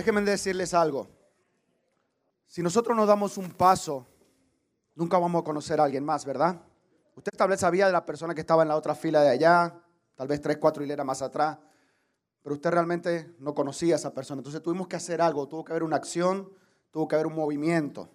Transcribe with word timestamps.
déjenme 0.00 0.22
decirles 0.22 0.72
algo. 0.72 1.08
Si 2.46 2.62
nosotros 2.62 2.96
no 2.96 3.04
damos 3.04 3.36
un 3.36 3.50
paso, 3.50 4.06
nunca 4.94 5.18
vamos 5.18 5.42
a 5.42 5.44
conocer 5.44 5.78
a 5.78 5.84
alguien 5.84 6.04
más, 6.04 6.24
¿verdad? 6.24 6.62
Usted 7.14 7.32
tal 7.36 7.50
vez 7.50 7.60
sabía 7.60 7.86
de 7.86 7.92
la 7.92 8.06
persona 8.06 8.34
que 8.34 8.40
estaba 8.40 8.62
en 8.62 8.68
la 8.68 8.76
otra 8.76 8.94
fila 8.94 9.20
de 9.20 9.28
allá, 9.28 9.78
tal 10.14 10.26
vez 10.26 10.40
tres, 10.40 10.56
cuatro 10.56 10.82
hileras 10.82 11.04
más 11.04 11.20
atrás, 11.20 11.58
pero 12.42 12.54
usted 12.54 12.70
realmente 12.70 13.34
no 13.38 13.54
conocía 13.54 13.94
a 13.94 13.98
esa 13.98 14.14
persona. 14.14 14.40
Entonces 14.40 14.62
tuvimos 14.62 14.88
que 14.88 14.96
hacer 14.96 15.20
algo, 15.20 15.46
tuvo 15.46 15.64
que 15.64 15.72
haber 15.72 15.82
una 15.82 15.96
acción, 15.96 16.50
tuvo 16.90 17.06
que 17.06 17.16
haber 17.16 17.26
un 17.26 17.34
movimiento. 17.34 18.08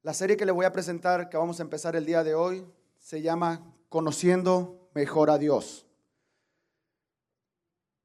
La 0.00 0.14
serie 0.14 0.38
que 0.38 0.46
le 0.46 0.52
voy 0.52 0.64
a 0.64 0.72
presentar, 0.72 1.28
que 1.28 1.36
vamos 1.36 1.60
a 1.60 1.64
empezar 1.64 1.96
el 1.96 2.06
día 2.06 2.24
de 2.24 2.34
hoy, 2.34 2.66
se 2.98 3.20
llama 3.20 3.74
Conociendo 3.90 4.88
mejor 4.94 5.28
a 5.28 5.36
Dios. 5.36 5.86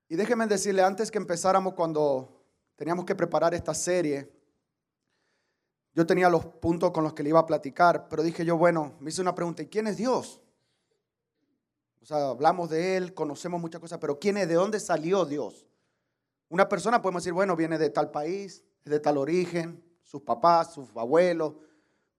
Y 0.08 0.16
déjenme 0.18 0.46
decirle, 0.48 0.84
antes 0.84 1.10
que 1.10 1.18
empezáramos, 1.18 1.74
cuando 1.74 2.35
teníamos 2.76 3.06
que 3.06 3.16
preparar 3.16 3.54
esta 3.54 3.74
serie, 3.74 4.32
yo 5.94 6.06
tenía 6.06 6.30
los 6.30 6.46
puntos 6.46 6.92
con 6.92 7.04
los 7.04 7.14
que 7.14 7.24
le 7.24 7.30
iba 7.30 7.40
a 7.40 7.46
platicar, 7.46 8.10
pero 8.10 8.22
dije 8.22 8.44
yo, 8.44 8.58
bueno, 8.58 8.96
me 9.00 9.10
hice 9.10 9.22
una 9.22 9.34
pregunta, 9.34 9.64
¿y 9.64 9.68
quién 9.68 9.88
es 9.88 9.96
Dios? 9.96 10.42
O 12.02 12.06
sea, 12.06 12.28
hablamos 12.28 12.70
de 12.70 12.98
Él, 12.98 13.14
conocemos 13.14 13.62
muchas 13.62 13.80
cosas, 13.80 13.98
pero 14.00 14.20
¿quién 14.20 14.38
es? 14.38 14.48
¿De 14.48 14.56
dónde 14.56 14.80
salió 14.80 15.26
Dios? 15.26 15.66
Una 16.50 16.68
persona 16.68 17.02
podemos 17.02 17.24
decir, 17.24 17.34
bueno, 17.34 17.56
viene 17.56 17.78
de 17.78 17.90
tal 17.90 18.12
país, 18.12 18.64
de 18.84 19.00
tal 19.00 19.18
origen, 19.18 19.84
sus 20.04 20.22
papás, 20.22 20.74
sus 20.74 20.90
abuelos, 20.96 21.56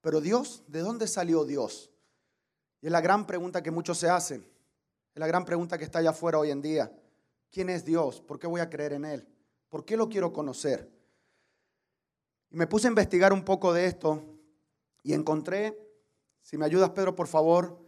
pero 0.01 0.21
Dios, 0.21 0.65
¿de 0.67 0.81
dónde 0.81 1.07
salió 1.07 1.45
Dios? 1.45 1.93
Y 2.81 2.87
es 2.87 2.93
la 2.93 3.01
gran 3.01 3.27
pregunta 3.27 3.63
que 3.63 3.71
muchos 3.71 3.99
se 3.99 4.09
hacen, 4.09 4.41
es 5.15 5.21
la 5.21 5.27
gran 5.27 5.45
pregunta 5.45 5.77
que 5.77 5.85
está 5.85 5.99
allá 5.99 6.11
afuera 6.11 6.39
hoy 6.39 6.51
en 6.51 6.63
día. 6.63 6.93
¿Quién 7.51 7.69
es 7.71 7.85
Dios? 7.85 8.21
¿Por 8.21 8.39
qué 8.39 8.47
voy 8.47 8.61
a 8.61 8.69
creer 8.69 8.95
en 8.95 9.05
Él? 9.05 9.29
¿Por 9.69 9.85
qué 9.85 9.97
lo 9.97 10.09
quiero 10.09 10.33
conocer? 10.33 10.91
Y 12.51 12.57
me 12.57 12.67
puse 12.67 12.87
a 12.87 12.91
investigar 12.91 13.33
un 13.33 13.45
poco 13.45 13.73
de 13.73 13.87
esto 13.87 14.23
y 15.03 15.13
encontré, 15.13 15.79
si 16.43 16.57
me 16.57 16.65
ayudas 16.65 16.91
Pedro, 16.91 17.15
por 17.15 17.27
favor, 17.27 17.79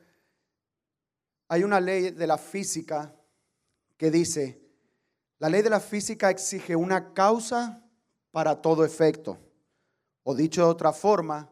hay 1.48 1.64
una 1.64 1.80
ley 1.80 2.10
de 2.10 2.26
la 2.26 2.38
física 2.38 3.14
que 3.96 4.10
dice, 4.10 4.60
la 5.38 5.48
ley 5.48 5.62
de 5.62 5.70
la 5.70 5.80
física 5.80 6.30
exige 6.30 6.76
una 6.76 7.14
causa 7.14 7.84
para 8.30 8.60
todo 8.60 8.84
efecto. 8.84 9.38
O 10.24 10.34
dicho 10.34 10.64
de 10.64 10.70
otra 10.70 10.92
forma, 10.92 11.50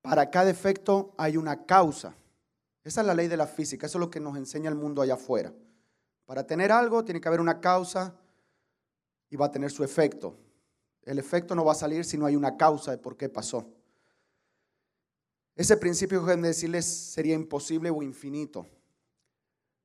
para 0.00 0.30
cada 0.30 0.50
efecto 0.50 1.14
hay 1.18 1.36
una 1.36 1.66
causa. 1.66 2.14
Esa 2.84 3.00
es 3.02 3.06
la 3.06 3.14
ley 3.14 3.28
de 3.28 3.36
la 3.36 3.46
física, 3.46 3.86
eso 3.86 3.98
es 3.98 4.00
lo 4.00 4.10
que 4.10 4.20
nos 4.20 4.36
enseña 4.36 4.70
el 4.70 4.76
mundo 4.76 5.02
allá 5.02 5.14
afuera. 5.14 5.52
Para 6.24 6.46
tener 6.46 6.72
algo 6.72 7.04
tiene 7.04 7.20
que 7.20 7.28
haber 7.28 7.40
una 7.40 7.60
causa 7.60 8.14
y 9.30 9.36
va 9.36 9.46
a 9.46 9.50
tener 9.50 9.70
su 9.70 9.84
efecto. 9.84 10.36
El 11.02 11.18
efecto 11.18 11.54
no 11.54 11.64
va 11.64 11.72
a 11.72 11.76
salir 11.76 12.04
si 12.04 12.18
no 12.18 12.26
hay 12.26 12.36
una 12.36 12.56
causa 12.56 12.90
de 12.90 12.98
por 12.98 13.16
qué 13.16 13.28
pasó. 13.28 13.66
Ese 15.56 15.76
principio, 15.76 16.22
de 16.22 16.36
decirles, 16.36 16.84
sería 16.86 17.34
imposible 17.34 17.90
o 17.90 18.02
infinito. 18.02 18.66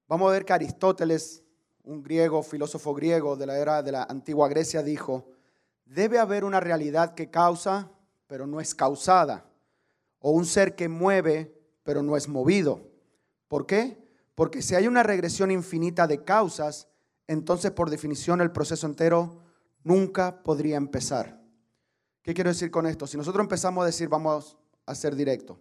Vamos 0.08 0.30
a 0.30 0.33
ver 0.33 0.45
que 0.45 0.53
Aristóteles, 0.53 1.43
un 1.83 2.04
griego, 2.04 2.43
filósofo 2.43 2.93
griego 2.93 3.36
de 3.36 3.48
la 3.48 3.58
era 3.58 3.81
de 3.81 3.92
la 3.92 4.04
antigua 4.04 4.48
Grecia, 4.49 4.83
dijo, 4.83 5.31
debe 5.86 6.20
haber 6.20 6.43
una 6.43 6.60
realidad 6.60 7.15
que 7.15 7.31
causa, 7.31 7.89
pero 8.27 8.45
no 8.45 8.61
es 8.61 8.75
causada, 8.75 9.49
o 10.20 10.31
un 10.31 10.45
ser 10.45 10.75
que 10.75 10.89
mueve, 10.89 11.60
pero 11.83 12.04
no 12.04 12.15
es 12.15 12.27
movido. 12.27 12.92
¿Por 13.48 13.65
qué? 13.65 13.98
Porque 14.36 14.61
si 14.61 14.75
hay 14.75 14.87
una 14.87 15.04
regresión 15.04 15.52
infinita 15.52 16.05
de 16.05 16.23
causas, 16.23 16.87
entonces 17.28 17.72
por 17.72 17.89
definición 17.89 18.42
el 18.42 18.52
proceso 18.52 18.86
entero 18.88 19.42
nunca 19.84 20.44
podría 20.44 20.78
empezar. 20.78 21.42
¿Qué 22.22 22.34
quiero 22.34 22.50
decir 22.50 22.72
con 22.72 22.86
esto? 22.86 23.06
Si 23.06 23.17
nosotros 23.17 23.44
empezamos 23.44 23.84
a 23.84 23.86
decir, 23.86 24.08
vamos 24.08 24.58
a 24.86 24.95
ser 24.95 25.16
directo, 25.16 25.60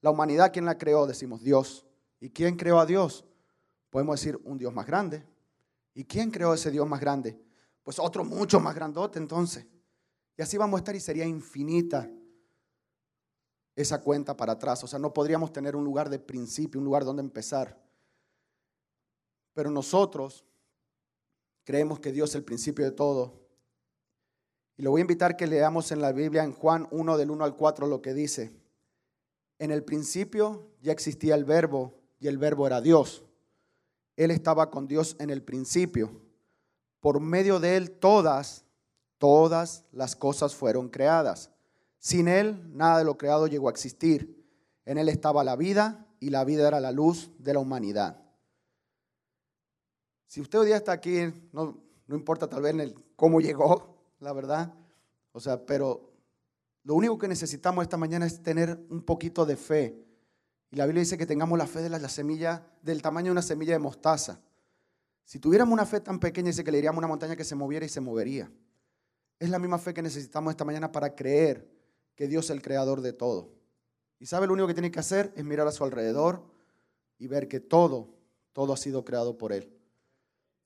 la 0.00 0.10
humanidad, 0.10 0.52
¿quién 0.52 0.64
la 0.64 0.78
creó? 0.78 1.06
Decimos 1.06 1.42
Dios. 1.42 1.86
¿Y 2.20 2.30
quién 2.30 2.56
creó 2.56 2.80
a 2.80 2.86
Dios? 2.86 3.24
Podemos 3.90 4.20
decir 4.20 4.40
un 4.44 4.58
Dios 4.58 4.72
más 4.72 4.86
grande. 4.86 5.26
¿Y 5.94 6.04
quién 6.04 6.30
creó 6.30 6.54
ese 6.54 6.70
Dios 6.70 6.86
más 6.88 7.00
grande? 7.00 7.38
Pues 7.82 7.98
otro 7.98 8.24
mucho 8.24 8.60
más 8.60 8.74
grandote 8.74 9.18
entonces. 9.18 9.66
Y 10.36 10.42
así 10.42 10.56
vamos 10.56 10.78
a 10.78 10.80
estar 10.80 10.96
y 10.96 11.00
sería 11.00 11.26
infinita 11.26 12.10
esa 13.74 14.00
cuenta 14.00 14.36
para 14.36 14.52
atrás. 14.52 14.82
O 14.84 14.86
sea, 14.86 14.98
no 14.98 15.12
podríamos 15.12 15.52
tener 15.52 15.76
un 15.76 15.84
lugar 15.84 16.08
de 16.08 16.18
principio, 16.18 16.78
un 16.78 16.84
lugar 16.84 17.04
donde 17.04 17.22
empezar. 17.22 17.78
Pero 19.52 19.70
nosotros 19.70 20.44
creemos 21.64 22.00
que 22.00 22.12
Dios 22.12 22.30
es 22.30 22.36
el 22.36 22.44
principio 22.44 22.84
de 22.84 22.92
todo. 22.92 23.40
Y 24.76 24.82
le 24.82 24.88
voy 24.88 25.00
a 25.00 25.02
invitar 25.02 25.36
que 25.36 25.46
leamos 25.46 25.92
en 25.92 26.00
la 26.00 26.12
Biblia, 26.12 26.42
en 26.42 26.52
Juan 26.52 26.88
1, 26.90 27.18
del 27.18 27.30
1 27.30 27.44
al 27.44 27.56
4, 27.56 27.86
lo 27.86 28.00
que 28.00 28.14
dice. 28.14 28.50
En 29.58 29.70
el 29.70 29.84
principio 29.84 30.70
ya 30.80 30.92
existía 30.92 31.34
el 31.34 31.44
verbo 31.44 31.92
y 32.18 32.28
el 32.28 32.38
verbo 32.38 32.66
era 32.66 32.80
Dios. 32.80 33.22
Él 34.16 34.30
estaba 34.30 34.70
con 34.70 34.88
Dios 34.88 35.16
en 35.18 35.30
el 35.30 35.42
principio. 35.42 36.10
Por 37.00 37.20
medio 37.20 37.60
de 37.60 37.76
Él 37.76 37.90
todas, 37.90 38.64
todas 39.18 39.84
las 39.92 40.16
cosas 40.16 40.54
fueron 40.54 40.88
creadas. 40.88 41.50
Sin 41.98 42.28
Él 42.28 42.62
nada 42.74 42.98
de 42.98 43.04
lo 43.04 43.18
creado 43.18 43.46
llegó 43.46 43.68
a 43.68 43.72
existir. 43.72 44.46
En 44.86 44.96
Él 44.96 45.08
estaba 45.08 45.44
la 45.44 45.56
vida 45.56 46.06
y 46.20 46.30
la 46.30 46.44
vida 46.44 46.66
era 46.66 46.80
la 46.80 46.92
luz 46.92 47.30
de 47.38 47.52
la 47.52 47.60
humanidad. 47.60 48.22
Si 50.30 50.40
usted 50.40 50.60
hoy 50.60 50.66
día 50.66 50.76
está 50.76 50.92
aquí, 50.92 51.22
no, 51.50 51.76
no 52.06 52.14
importa 52.14 52.48
tal 52.48 52.62
vez 52.62 52.72
el, 52.72 52.94
cómo 53.16 53.40
llegó, 53.40 53.96
la 54.20 54.32
verdad. 54.32 54.72
O 55.32 55.40
sea, 55.40 55.66
pero 55.66 56.12
lo 56.84 56.94
único 56.94 57.18
que 57.18 57.26
necesitamos 57.26 57.82
esta 57.82 57.96
mañana 57.96 58.26
es 58.26 58.40
tener 58.40 58.78
un 58.90 59.02
poquito 59.02 59.44
de 59.44 59.56
fe. 59.56 60.06
Y 60.70 60.76
la 60.76 60.86
Biblia 60.86 61.00
dice 61.00 61.18
que 61.18 61.26
tengamos 61.26 61.58
la 61.58 61.66
fe 61.66 61.82
de 61.82 61.88
la, 61.88 62.08
semilla, 62.08 62.64
del 62.80 63.02
tamaño 63.02 63.24
de 63.24 63.32
una 63.32 63.42
semilla 63.42 63.72
de 63.72 63.80
mostaza. 63.80 64.40
Si 65.24 65.40
tuviéramos 65.40 65.72
una 65.72 65.84
fe 65.84 65.98
tan 65.98 66.20
pequeña, 66.20 66.50
dice 66.50 66.62
que 66.62 66.70
le 66.70 66.78
iríamos 66.78 66.98
a 66.98 67.00
una 67.00 67.08
montaña 67.08 67.34
que 67.34 67.42
se 67.42 67.56
moviera 67.56 67.84
y 67.84 67.88
se 67.88 68.00
movería. 68.00 68.52
Es 69.40 69.50
la 69.50 69.58
misma 69.58 69.78
fe 69.78 69.92
que 69.92 70.00
necesitamos 70.00 70.52
esta 70.52 70.64
mañana 70.64 70.92
para 70.92 71.16
creer 71.16 71.68
que 72.14 72.28
Dios 72.28 72.44
es 72.44 72.50
el 72.52 72.62
creador 72.62 73.00
de 73.00 73.12
todo. 73.12 73.50
Y 74.20 74.26
sabe 74.26 74.46
lo 74.46 74.52
único 74.52 74.68
que 74.68 74.74
tiene 74.74 74.92
que 74.92 75.00
hacer 75.00 75.32
es 75.34 75.44
mirar 75.44 75.66
a 75.66 75.72
su 75.72 75.82
alrededor 75.82 76.44
y 77.18 77.26
ver 77.26 77.48
que 77.48 77.58
todo, 77.58 78.14
todo 78.52 78.72
ha 78.72 78.76
sido 78.76 79.04
creado 79.04 79.36
por 79.36 79.52
Él. 79.52 79.76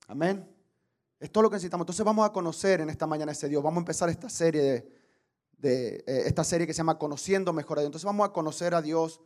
Amén. 0.07 0.47
Es 1.19 1.31
lo 1.33 1.49
que 1.49 1.55
necesitamos. 1.55 1.83
Entonces 1.83 2.05
vamos 2.05 2.27
a 2.27 2.31
conocer 2.31 2.81
en 2.81 2.89
esta 2.89 3.07
mañana 3.07 3.31
ese 3.31 3.49
Dios. 3.49 3.63
Vamos 3.63 3.77
a 3.77 3.81
empezar 3.81 4.09
esta 4.09 4.29
serie 4.29 4.87
de, 5.57 6.03
eh, 6.05 6.23
esta 6.25 6.43
serie 6.43 6.67
que 6.67 6.73
se 6.73 6.77
llama 6.77 6.99
Conociendo 6.99 7.53
mejor 7.53 7.79
a 7.79 7.81
Dios. 7.81 7.87
Entonces 7.87 8.05
vamos 8.05 8.27
a 8.27 8.31
conocer 8.33 8.75
a 8.75 8.81
Dios 8.81 9.21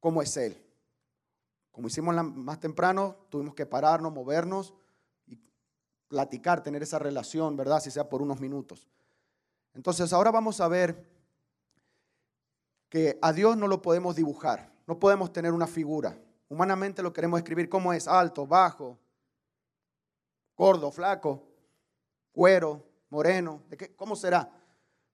como 0.00 0.22
es 0.22 0.36
Él. 0.36 0.60
Como 1.70 1.88
hicimos 1.88 2.14
más 2.14 2.60
temprano, 2.60 3.16
tuvimos 3.30 3.54
que 3.54 3.64
pararnos, 3.64 4.12
movernos 4.12 4.74
y 5.26 5.38
platicar, 6.08 6.62
tener 6.62 6.82
esa 6.82 6.98
relación, 6.98 7.56
¿verdad? 7.56 7.80
Si 7.80 7.90
sea 7.90 8.08
por 8.08 8.20
unos 8.20 8.40
minutos. 8.40 8.88
Entonces 9.74 10.12
ahora 10.12 10.30
vamos 10.30 10.60
a 10.60 10.68
ver 10.68 11.06
que 12.88 13.18
a 13.22 13.32
Dios 13.32 13.56
no 13.56 13.68
lo 13.68 13.80
podemos 13.80 14.16
dibujar, 14.16 14.70
no 14.86 14.98
podemos 14.98 15.32
tener 15.32 15.52
una 15.52 15.66
figura. 15.66 16.18
Humanamente 16.48 17.02
lo 17.02 17.14
queremos 17.14 17.38
escribir 17.38 17.70
como 17.70 17.94
es, 17.94 18.06
alto, 18.06 18.46
bajo, 18.46 18.98
gordo, 20.56 20.90
flaco, 20.90 21.48
cuero, 22.32 22.84
moreno, 23.10 23.62
¿de 23.68 23.76
qué? 23.76 23.94
¿cómo 23.94 24.16
será? 24.16 24.50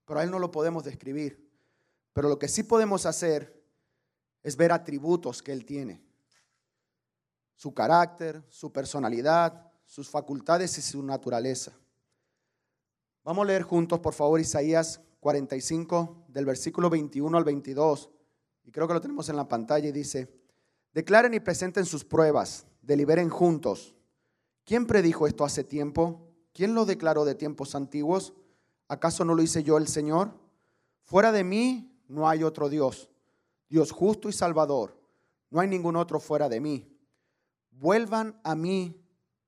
Pero 0.05 0.19
a 0.19 0.23
él 0.23 0.31
no 0.31 0.39
lo 0.39 0.51
podemos 0.51 0.83
describir. 0.83 1.49
Pero 2.13 2.29
lo 2.29 2.39
que 2.39 2.47
sí 2.47 2.63
podemos 2.63 3.05
hacer 3.05 3.63
es 4.41 4.55
ver 4.55 4.71
atributos 4.71 5.43
que 5.43 5.51
él 5.51 5.65
tiene. 5.65 6.01
Su 7.55 7.73
carácter, 7.73 8.43
su 8.49 8.71
personalidad, 8.71 9.71
sus 9.85 10.09
facultades 10.09 10.77
y 10.77 10.81
su 10.81 11.03
naturaleza. 11.03 11.73
Vamos 13.23 13.43
a 13.43 13.47
leer 13.47 13.63
juntos, 13.63 13.99
por 13.99 14.13
favor, 14.13 14.39
Isaías 14.39 15.01
45, 15.19 16.25
del 16.29 16.45
versículo 16.45 16.89
21 16.89 17.37
al 17.37 17.43
22. 17.43 18.09
Y 18.63 18.71
creo 18.71 18.87
que 18.87 18.93
lo 18.93 19.01
tenemos 19.01 19.29
en 19.29 19.35
la 19.35 19.47
pantalla 19.47 19.89
y 19.89 19.91
dice, 19.91 20.33
declaren 20.93 21.33
y 21.33 21.39
presenten 21.39 21.85
sus 21.85 22.05
pruebas, 22.05 22.65
deliberen 22.81 23.29
juntos 23.29 23.95
¿Quién 24.69 24.85
predijo 24.85 25.25
esto 25.25 25.43
hace 25.45 25.63
tiempo? 25.63 26.21
¿Quién 26.53 26.75
lo 26.75 26.85
declaró 26.85 27.25
de 27.25 27.33
tiempos 27.33 27.73
antiguos? 27.73 28.35
¿Acaso 28.87 29.25
no 29.25 29.33
lo 29.33 29.41
hice 29.41 29.63
yo 29.63 29.79
el 29.79 29.87
Señor? 29.87 30.31
Fuera 31.05 31.31
de 31.31 31.43
mí 31.43 31.99
no 32.07 32.29
hay 32.29 32.43
otro 32.43 32.69
Dios, 32.69 33.09
Dios 33.67 33.89
justo 33.89 34.29
y 34.29 34.31
salvador. 34.31 34.95
No 35.49 35.59
hay 35.59 35.67
ningún 35.67 35.95
otro 35.95 36.19
fuera 36.19 36.47
de 36.49 36.59
mí. 36.59 36.87
Vuelvan 37.71 38.39
a 38.43 38.53
mí 38.53 39.03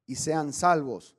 y 0.08 0.16
sean 0.16 0.54
salvos 0.54 1.16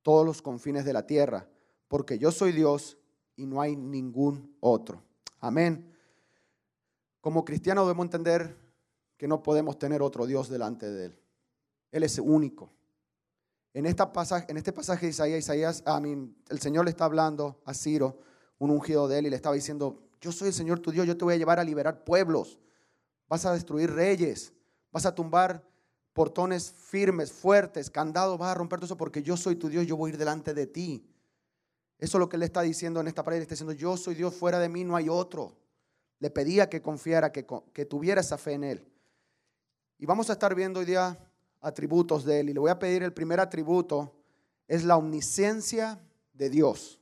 todos 0.00 0.24
los 0.24 0.40
confines 0.40 0.86
de 0.86 0.94
la 0.94 1.06
tierra, 1.06 1.46
porque 1.88 2.18
yo 2.18 2.32
soy 2.32 2.52
Dios 2.52 2.96
y 3.36 3.44
no 3.44 3.60
hay 3.60 3.76
ningún 3.76 4.56
otro. 4.60 5.02
Amén. 5.40 5.94
Como 7.20 7.44
cristianos 7.44 7.84
debemos 7.84 8.06
entender 8.06 8.56
que 9.18 9.28
no 9.28 9.42
podemos 9.42 9.78
tener 9.78 10.00
otro 10.00 10.24
Dios 10.24 10.48
delante 10.48 10.90
de 10.90 11.04
Él. 11.04 11.18
Él 11.90 12.02
es 12.02 12.18
único. 12.18 12.70
En, 13.74 13.86
este 13.86 14.04
pasaje 14.06 15.06
de 15.06 15.10
Isaías, 15.10 15.38
Isaías 15.38 15.82
a 15.86 15.98
mí, 15.98 16.34
el 16.50 16.60
Señor 16.60 16.84
le 16.84 16.90
está 16.90 17.06
hablando 17.06 17.62
a 17.64 17.72
Ciro, 17.72 18.18
un 18.58 18.70
ungido 18.70 19.08
de 19.08 19.18
él, 19.18 19.26
y 19.26 19.30
le 19.30 19.36
estaba 19.36 19.54
diciendo, 19.54 20.02
yo 20.20 20.30
soy 20.30 20.48
el 20.48 20.54
Señor 20.54 20.80
tu 20.80 20.90
Dios, 20.90 21.06
yo 21.06 21.16
te 21.16 21.24
voy 21.24 21.34
a 21.34 21.38
llevar 21.38 21.58
a 21.58 21.64
liberar 21.64 22.04
pueblos, 22.04 22.58
vas 23.28 23.46
a 23.46 23.52
destruir 23.52 23.90
reyes, 23.90 24.52
vas 24.90 25.06
a 25.06 25.14
tumbar 25.14 25.66
portones 26.12 26.72
firmes, 26.72 27.32
fuertes, 27.32 27.88
candados, 27.88 28.38
vas 28.38 28.50
a 28.50 28.54
romper 28.54 28.78
todo 28.78 28.86
eso 28.86 28.98
porque 28.98 29.22
yo 29.22 29.38
soy 29.38 29.56
tu 29.56 29.70
Dios, 29.70 29.86
yo 29.86 29.96
voy 29.96 30.10
a 30.10 30.12
ir 30.12 30.18
delante 30.18 30.52
de 30.52 30.66
ti. 30.66 31.08
Eso 31.98 32.18
es 32.18 32.20
lo 32.20 32.28
que 32.28 32.36
él 32.36 32.42
está 32.42 32.60
diciendo 32.60 33.00
en 33.00 33.08
esta 33.08 33.24
pared, 33.24 33.40
está 33.40 33.54
diciendo, 33.54 33.72
yo 33.72 33.96
soy 33.96 34.14
Dios, 34.14 34.34
fuera 34.34 34.58
de 34.58 34.68
mí 34.68 34.84
no 34.84 34.96
hay 34.96 35.08
otro. 35.08 35.56
Le 36.18 36.28
pedía 36.28 36.68
que 36.68 36.82
confiara, 36.82 37.32
que 37.32 37.86
tuviera 37.86 38.20
esa 38.20 38.36
fe 38.36 38.52
en 38.52 38.64
él. 38.64 38.92
Y 39.98 40.04
vamos 40.04 40.28
a 40.28 40.34
estar 40.34 40.54
viendo 40.54 40.80
hoy 40.80 40.86
día 40.86 41.18
atributos 41.62 42.24
de 42.24 42.40
él. 42.40 42.50
Y 42.50 42.52
le 42.52 42.60
voy 42.60 42.70
a 42.70 42.78
pedir 42.78 43.02
el 43.02 43.14
primer 43.14 43.40
atributo, 43.40 44.12
es 44.68 44.84
la 44.84 44.96
omnisciencia 44.96 45.98
de 46.34 46.50
Dios. 46.50 47.00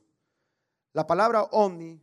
La 0.93 1.07
palabra 1.07 1.43
omni 1.51 2.01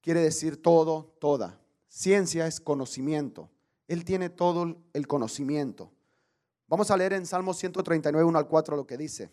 quiere 0.00 0.20
decir 0.20 0.62
todo, 0.62 1.16
toda. 1.18 1.58
Ciencia 1.88 2.46
es 2.46 2.60
conocimiento. 2.60 3.50
Él 3.88 4.04
tiene 4.04 4.28
todo 4.28 4.76
el 4.92 5.06
conocimiento. 5.06 5.90
Vamos 6.68 6.90
a 6.90 6.96
leer 6.96 7.12
en 7.12 7.26
Salmo 7.26 7.54
139, 7.54 8.24
1 8.24 8.38
al 8.38 8.48
4 8.48 8.76
lo 8.76 8.86
que 8.86 8.96
dice. 8.96 9.30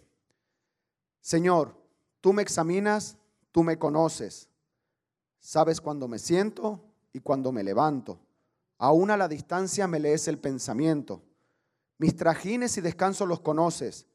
Señor, 1.22 1.76
tú 2.20 2.34
me 2.34 2.42
examinas, 2.42 3.18
tú 3.52 3.64
me 3.64 3.80
conoces. 3.80 4.50
Sabes 5.40 5.82
cuando 5.82 6.08
me 6.08 6.20
siento 6.20 6.80
y 7.14 7.20
cuando 7.20 7.52
me 7.52 7.64
levanto. 7.64 8.20
Aún 8.78 9.12
a 9.12 9.18
la 9.18 9.28
distancia 9.28 9.88
me 9.88 10.00
lees 10.00 10.28
el 10.28 10.38
pensamiento. 10.38 11.24
Mis 12.02 12.16
trajines 12.16 12.76
y 12.78 12.82
descansos 12.82 13.28
los 13.28 13.42
conoces. 13.42 14.08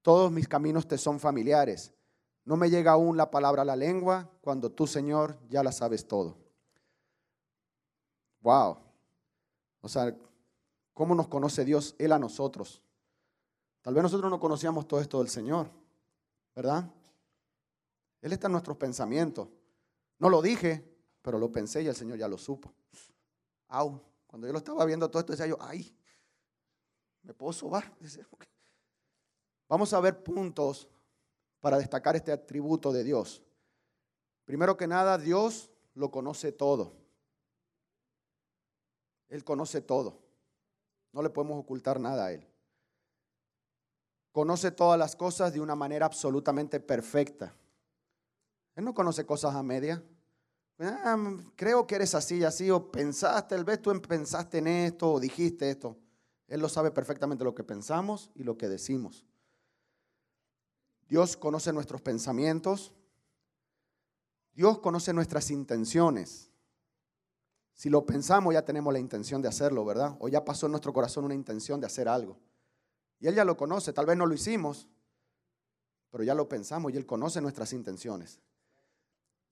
Todos 0.00 0.30
mis 0.30 0.46
caminos 0.46 0.86
te 0.86 0.96
son 0.96 1.18
familiares. 1.18 1.92
No 2.44 2.56
me 2.56 2.70
llega 2.70 2.92
aún 2.92 3.16
la 3.16 3.32
palabra 3.32 3.62
a 3.62 3.64
la 3.64 3.74
lengua 3.74 4.30
cuando 4.42 4.70
tú, 4.70 4.86
Señor, 4.86 5.36
ya 5.50 5.64
la 5.64 5.72
sabes 5.72 6.06
todo. 6.06 6.36
Wow. 8.42 8.78
O 9.80 9.88
sea, 9.88 10.16
¿cómo 10.94 11.16
nos 11.16 11.26
conoce 11.26 11.64
Dios 11.64 11.96
Él 11.98 12.12
a 12.12 12.18
nosotros? 12.20 12.80
Tal 13.80 13.94
vez 13.94 14.04
nosotros 14.04 14.30
no 14.30 14.38
conocíamos 14.38 14.86
todo 14.86 15.00
esto 15.00 15.18
del 15.18 15.28
Señor, 15.28 15.68
¿verdad? 16.54 16.88
Él 18.20 18.32
está 18.32 18.46
en 18.46 18.52
nuestros 18.52 18.76
pensamientos. 18.76 19.48
No 20.20 20.28
lo 20.28 20.42
dije, 20.42 20.88
pero 21.22 21.40
lo 21.40 21.50
pensé 21.50 21.82
y 21.82 21.88
el 21.88 21.96
Señor 21.96 22.18
ya 22.18 22.28
lo 22.28 22.38
supo. 22.38 22.72
Au. 23.66 24.00
Cuando 24.28 24.46
yo 24.46 24.52
lo 24.52 24.60
estaba 24.60 24.84
viendo 24.84 25.10
todo 25.10 25.18
esto, 25.18 25.32
decía 25.32 25.48
yo, 25.48 25.58
ay, 25.60 25.92
¿Me 27.22 27.34
puedo 27.34 27.52
sobar? 27.52 27.92
Vamos 29.68 29.92
a 29.92 30.00
ver 30.00 30.22
puntos 30.22 30.88
para 31.60 31.78
destacar 31.78 32.16
este 32.16 32.32
atributo 32.32 32.92
de 32.92 33.04
Dios. 33.04 33.42
Primero 34.44 34.76
que 34.76 34.86
nada, 34.86 35.16
Dios 35.16 35.70
lo 35.94 36.10
conoce 36.10 36.52
todo. 36.52 36.92
Él 39.28 39.44
conoce 39.44 39.80
todo. 39.80 40.18
No 41.12 41.22
le 41.22 41.30
podemos 41.30 41.58
ocultar 41.58 42.00
nada 42.00 42.26
a 42.26 42.32
Él. 42.32 42.46
Conoce 44.32 44.70
todas 44.70 44.98
las 44.98 45.14
cosas 45.14 45.52
de 45.52 45.60
una 45.60 45.74
manera 45.74 46.06
absolutamente 46.06 46.80
perfecta. 46.80 47.54
Él 48.74 48.84
no 48.84 48.94
conoce 48.94 49.24
cosas 49.24 49.54
a 49.54 49.62
media. 49.62 50.02
Ah, 50.78 51.16
creo 51.54 51.86
que 51.86 51.94
eres 51.94 52.14
así 52.14 52.38
y 52.38 52.44
así, 52.44 52.70
o 52.70 52.90
pensaste, 52.90 53.54
tal 53.54 53.64
vez 53.64 53.80
tú 53.80 53.92
pensaste 54.02 54.58
en 54.58 54.66
esto, 54.66 55.12
o 55.12 55.20
dijiste 55.20 55.70
esto. 55.70 55.96
Él 56.48 56.60
lo 56.60 56.68
sabe 56.68 56.90
perfectamente 56.90 57.44
lo 57.44 57.54
que 57.54 57.64
pensamos 57.64 58.30
y 58.34 58.44
lo 58.44 58.58
que 58.58 58.68
decimos. 58.68 59.24
Dios 61.08 61.36
conoce 61.36 61.72
nuestros 61.72 62.00
pensamientos. 62.00 62.92
Dios 64.54 64.78
conoce 64.78 65.12
nuestras 65.12 65.50
intenciones. 65.50 66.50
Si 67.74 67.88
lo 67.88 68.04
pensamos 68.04 68.52
ya 68.52 68.64
tenemos 68.64 68.92
la 68.92 68.98
intención 68.98 69.42
de 69.42 69.48
hacerlo, 69.48 69.84
¿verdad? 69.84 70.16
O 70.20 70.28
ya 70.28 70.44
pasó 70.44 70.66
en 70.66 70.72
nuestro 70.72 70.92
corazón 70.92 71.24
una 71.24 71.34
intención 71.34 71.80
de 71.80 71.86
hacer 71.86 72.08
algo. 72.08 72.38
Y 73.18 73.28
Él 73.28 73.34
ya 73.34 73.44
lo 73.44 73.56
conoce, 73.56 73.92
tal 73.92 74.06
vez 74.06 74.16
no 74.16 74.26
lo 74.26 74.34
hicimos, 74.34 74.88
pero 76.10 76.24
ya 76.24 76.34
lo 76.34 76.48
pensamos 76.48 76.92
y 76.92 76.96
Él 76.96 77.06
conoce 77.06 77.40
nuestras 77.40 77.72
intenciones. 77.72 78.40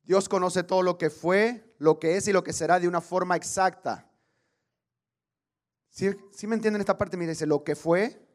Dios 0.03 0.29
conoce 0.29 0.63
todo 0.63 0.83
lo 0.83 0.99
que 0.99 1.11
fue, 1.11 1.75
lo 1.79 1.99
que 1.99 2.17
es 2.17 2.27
y 2.29 2.33
lo 2.33 2.43
que 2.43 2.53
será 2.53 2.81
de 2.81 2.89
una 2.89 3.01
forma 3.01 3.37
exacta. 3.37 4.10
Si 5.91 6.47
me 6.47 6.55
entienden 6.55 6.81
esta 6.81 6.97
parte? 6.97 7.17
Me 7.17 7.27
dice, 7.27 7.47
lo 7.47 7.65
que 7.65 7.75
fue, 7.77 8.27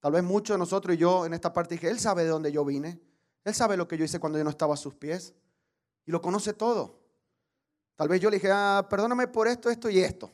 tal 0.00 0.12
vez 0.12 0.22
muchos 0.22 0.54
de 0.54 0.58
nosotros 0.58 0.94
y 0.94 0.98
yo 0.98 1.26
en 1.26 1.34
esta 1.34 1.52
parte 1.52 1.74
dije, 1.74 1.88
Él 1.88 1.98
sabe 1.98 2.24
de 2.24 2.28
dónde 2.28 2.52
yo 2.52 2.64
vine, 2.64 3.00
Él 3.44 3.54
sabe 3.54 3.76
lo 3.76 3.88
que 3.88 3.96
yo 3.96 4.04
hice 4.04 4.20
cuando 4.20 4.38
yo 4.38 4.44
no 4.44 4.50
estaba 4.50 4.74
a 4.74 4.76
sus 4.76 4.94
pies 4.94 5.34
y 6.04 6.12
lo 6.12 6.20
conoce 6.20 6.52
todo. 6.52 7.00
Tal 7.96 8.08
vez 8.08 8.20
yo 8.20 8.28
le 8.30 8.36
dije, 8.36 8.50
ah, 8.52 8.86
perdóname 8.88 9.26
por 9.26 9.48
esto, 9.48 9.70
esto 9.70 9.88
y 9.88 10.00
esto. 10.00 10.30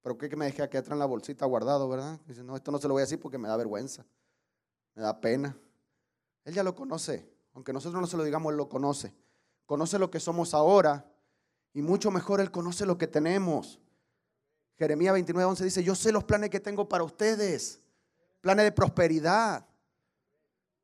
Pero 0.00 0.16
¿qué 0.16 0.28
que 0.28 0.36
me 0.36 0.44
dejé 0.44 0.62
aquí 0.62 0.76
atrás 0.76 0.92
en 0.92 1.00
la 1.00 1.06
bolsita 1.06 1.44
guardado, 1.46 1.88
verdad? 1.88 2.20
Dice, 2.26 2.44
no, 2.44 2.54
esto 2.54 2.70
no 2.70 2.78
se 2.78 2.86
lo 2.86 2.94
voy 2.94 3.00
a 3.00 3.04
decir 3.04 3.18
porque 3.18 3.38
me 3.38 3.48
da 3.48 3.56
vergüenza, 3.56 4.06
me 4.94 5.02
da 5.02 5.20
pena. 5.20 5.56
Él 6.44 6.54
ya 6.54 6.62
lo 6.62 6.74
conoce, 6.74 7.28
aunque 7.54 7.72
nosotros 7.72 8.00
no 8.00 8.06
se 8.06 8.16
lo 8.16 8.22
digamos, 8.22 8.52
Él 8.52 8.56
lo 8.56 8.68
conoce. 8.68 9.12
Conoce 9.66 9.98
lo 9.98 10.10
que 10.10 10.20
somos 10.20 10.54
ahora 10.54 11.10
y 11.72 11.82
mucho 11.82 12.10
mejor 12.10 12.40
Él 12.40 12.50
conoce 12.50 12.86
lo 12.86 12.98
que 12.98 13.06
tenemos. 13.06 13.80
Jeremías 14.76 15.12
29, 15.12 15.50
11 15.50 15.64
dice, 15.64 15.84
yo 15.84 15.94
sé 15.94 16.10
los 16.10 16.24
planes 16.24 16.50
que 16.50 16.60
tengo 16.60 16.88
para 16.88 17.04
ustedes, 17.04 17.80
planes 18.40 18.64
de 18.64 18.72
prosperidad. 18.72 19.66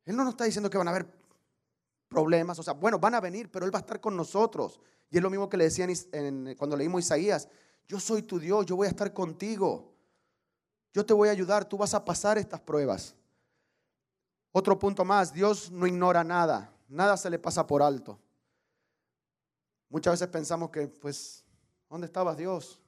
Él 0.04 0.16
no 0.16 0.24
nos 0.24 0.34
está 0.34 0.44
diciendo 0.44 0.70
que 0.70 0.78
van 0.78 0.88
a 0.88 0.92
haber 0.92 1.06
problemas, 2.08 2.58
o 2.58 2.62
sea, 2.62 2.72
bueno, 2.74 2.98
van 2.98 3.14
a 3.14 3.20
venir, 3.20 3.50
pero 3.50 3.64
Él 3.64 3.74
va 3.74 3.78
a 3.78 3.82
estar 3.82 4.00
con 4.00 4.16
nosotros. 4.16 4.80
Y 5.10 5.16
es 5.16 5.22
lo 5.22 5.30
mismo 5.30 5.48
que 5.48 5.56
le 5.56 5.64
decían 5.64 5.92
cuando 6.56 6.76
leímos 6.76 7.00
Isaías, 7.00 7.48
yo 7.88 7.98
soy 7.98 8.22
tu 8.22 8.38
Dios, 8.38 8.66
yo 8.66 8.76
voy 8.76 8.86
a 8.86 8.90
estar 8.90 9.12
contigo, 9.12 9.92
yo 10.92 11.04
te 11.04 11.12
voy 11.12 11.28
a 11.28 11.32
ayudar, 11.32 11.64
tú 11.64 11.76
vas 11.76 11.94
a 11.94 12.04
pasar 12.04 12.38
estas 12.38 12.60
pruebas. 12.60 13.14
Otro 14.52 14.78
punto 14.78 15.04
más, 15.04 15.32
Dios 15.32 15.70
no 15.70 15.86
ignora 15.86 16.24
nada, 16.24 16.72
nada 16.88 17.16
se 17.16 17.30
le 17.30 17.38
pasa 17.38 17.66
por 17.66 17.82
alto. 17.82 18.18
Muchas 19.88 20.14
veces 20.14 20.28
pensamos 20.28 20.70
que, 20.70 20.86
pues, 20.86 21.44
¿dónde 21.88 22.06
estabas 22.06 22.36
Dios? 22.36 22.79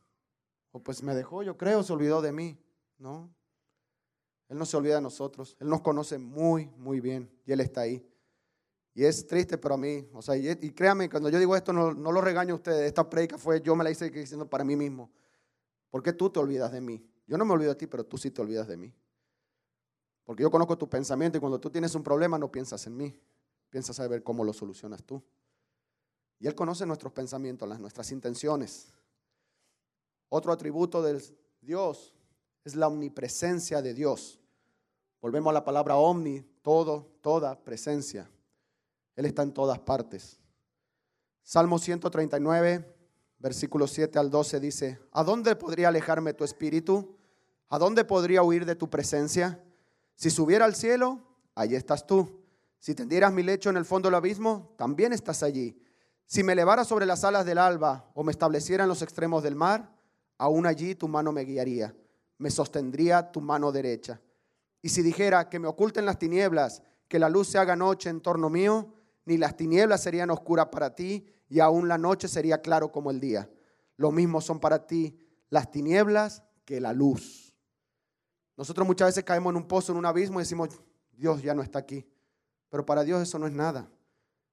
O 0.73 0.83
pues 0.83 1.03
me 1.03 1.15
dejó, 1.15 1.43
yo 1.43 1.57
creo, 1.57 1.83
se 1.83 1.93
olvidó 1.93 2.21
de 2.23 2.33
mí. 2.33 2.59
No. 2.99 3.33
Él 4.49 4.59
no 4.59 4.67
se 4.67 4.77
olvida 4.77 4.97
de 4.97 5.01
nosotros. 5.03 5.57
Él 5.61 5.69
nos 5.69 5.83
conoce 5.83 6.19
muy, 6.19 6.67
muy 6.77 7.01
bien. 7.01 7.31
Y 7.47 7.53
Él 7.53 7.61
está 7.61 7.83
ahí. 7.83 8.07
Y 8.95 9.05
es 9.05 9.27
triste 9.27 9.57
para 9.57 9.77
mí. 9.77 10.07
O 10.13 10.21
sea, 10.21 10.37
y, 10.37 10.71
créame, 10.73 11.09
cuando 11.09 11.29
yo 11.29 11.39
digo 11.39 11.57
esto, 11.57 11.73
no, 11.73 11.93
lo 11.93 12.21
regaño 12.21 12.55
a 12.55 12.57
ustedes. 12.57 12.87
Esta 12.87 13.09
predica 13.09 13.39
fue, 13.39 13.61
yo 13.61 13.77
me 13.77 13.85
la 13.85 13.91
hice 13.91 14.11
diciendo 14.11 14.49
para 14.49 14.65
mí 14.65 14.77
mismo. 14.77 15.11
¿Por 15.91 16.03
qué 16.03 16.13
tú 16.13 16.31
te 16.31 16.41
olvidas 16.41 16.73
de 16.73 16.81
mí? 16.81 17.07
Yo 17.27 17.39
no 17.39 17.45
me 17.45 17.53
olvido 17.53 17.71
de 17.71 17.77
ti, 17.77 17.87
pero 17.87 18.05
tú 18.05 18.19
sí 18.19 18.31
te 18.31 18.43
olvidas 18.43 18.67
de 18.67 18.77
mí. 18.77 18.95
Porque 20.25 20.43
yo 20.43 20.51
conozco 20.51 20.77
tu 20.77 20.89
pensamiento 20.89 21.39
y 21.39 21.41
cuando 21.41 21.59
tú 21.59 21.71
tienes 21.71 21.95
un 21.95 22.03
problema 22.03 22.39
no 22.39 22.51
piensas 22.51 22.87
en 22.87 22.97
mí. 22.97 23.19
Piensas 23.71 23.99
a 24.01 24.09
ver 24.09 24.23
cómo 24.23 24.45
lo 24.45 24.53
solucionas 24.53 25.03
tú. 25.03 25.23
Y 26.39 26.47
Él 26.47 26.55
conoce 26.55 26.85
nuestros 26.85 27.13
pensamientos, 27.13 27.69
las, 27.69 27.81
nuestras 27.81 28.11
intenciones. 28.13 28.93
Otro 30.35 30.51
atributo 30.51 31.03
de 31.03 31.23
Dios 31.61 32.15
es 32.65 32.75
la 32.75 32.89
omnipresencia 32.89 33.83
de 33.83 33.93
Dios. 33.93 34.41
Volvemos 35.21 35.51
a 35.51 35.53
la 35.53 35.63
palabra 35.63 35.97
omni, 35.97 36.41
todo, 36.63 37.07
toda 37.21 37.63
presencia. 37.63 38.31
Él 39.15 39.27
está 39.27 39.43
en 39.43 39.53
todas 39.53 39.79
partes. 39.81 40.41
Salmo 41.43 41.79
139, 41.79 42.97
versículos 43.41 43.91
7 43.91 44.19
al 44.19 44.31
12 44.31 44.59
dice, 44.59 44.99
¿a 45.13 45.23
dónde 45.23 45.55
podría 45.55 45.89
alejarme 45.89 46.33
tu 46.33 46.45
espíritu? 46.45 47.15
¿A 47.69 47.79
dónde 47.79 48.07
podría 48.07 48.43
huir 48.43 48.65
de 48.65 48.75
tu 48.75 48.89
presencia? 48.89 49.63
Si 50.15 50.31
subiera 50.31 50.65
al 50.65 50.75
cielo, 50.75 51.21
allí 51.55 51.75
estás 51.75 52.07
tú. 52.07 52.43
Si 52.79 52.95
tendieras 52.95 53.35
mi 53.35 53.43
lecho 53.43 53.69
en 53.69 53.77
el 53.77 53.85
fondo 53.85 54.07
del 54.07 54.15
abismo, 54.15 54.73
también 54.79 55.13
estás 55.13 55.43
allí. 55.43 55.79
Si 56.25 56.43
me 56.43 56.55
elevara 56.55 56.85
sobre 56.87 57.05
las 57.05 57.23
alas 57.23 57.45
del 57.45 57.59
alba 57.59 58.11
o 58.15 58.25
me 58.25 58.33
estableciera 58.33 58.85
en 58.85 58.89
los 58.89 59.03
extremos 59.03 59.43
del 59.43 59.57
mar, 59.57 59.93
aún 60.43 60.67
allí 60.67 60.97
tu 60.97 61.07
mano 61.07 61.31
me 61.31 61.45
guiaría, 61.45 61.95
me 62.39 62.51
sostendría 62.51 63.31
tu 63.31 63.41
mano 63.41 63.71
derecha. 63.71 64.21
Y 64.83 64.89
si 64.89 65.01
dijera 65.01 65.49
que 65.49 65.61
me 65.61 65.69
oculten 65.69 66.05
las 66.05 66.19
tinieblas, 66.19 66.83
que 67.07 67.21
la 67.21 67.29
luz 67.29 67.47
se 67.47 67.59
haga 67.59 67.77
noche 67.77 68.11
en 68.11 68.21
torno 68.21 68.51
mío, 68.51 68.93
ni 69.25 69.39
las 69.39 69.57
tinieblas 69.57 70.03
serían 70.03 70.31
oscuras 70.31 70.67
para 70.67 70.97
ti, 70.97 71.25
y 71.49 71.61
aún 71.61 71.87
la 71.87 71.97
noche 71.97 72.27
sería 72.27 72.61
claro 72.61 72.91
como 72.91 73.13
el 73.13 73.21
día. 73.21 73.49
Lo 73.97 74.11
mismo 74.11 74.41
son 74.41 74.59
para 74.59 74.85
ti 74.85 75.17
las 75.49 75.71
tinieblas 75.71 76.43
que 76.65 76.81
la 76.81 76.93
luz. 76.93 77.55
Nosotros 78.57 78.85
muchas 78.85 79.11
veces 79.11 79.23
caemos 79.23 79.53
en 79.53 79.59
un 79.59 79.69
pozo, 79.69 79.93
en 79.93 79.99
un 79.99 80.07
abismo 80.07 80.41
y 80.41 80.43
decimos, 80.43 80.71
Dios 81.13 81.41
ya 81.41 81.55
no 81.55 81.63
está 81.63 81.79
aquí. 81.79 82.05
Pero 82.69 82.85
para 82.85 83.05
Dios 83.05 83.23
eso 83.23 83.39
no 83.39 83.47
es 83.47 83.53
nada. 83.53 83.89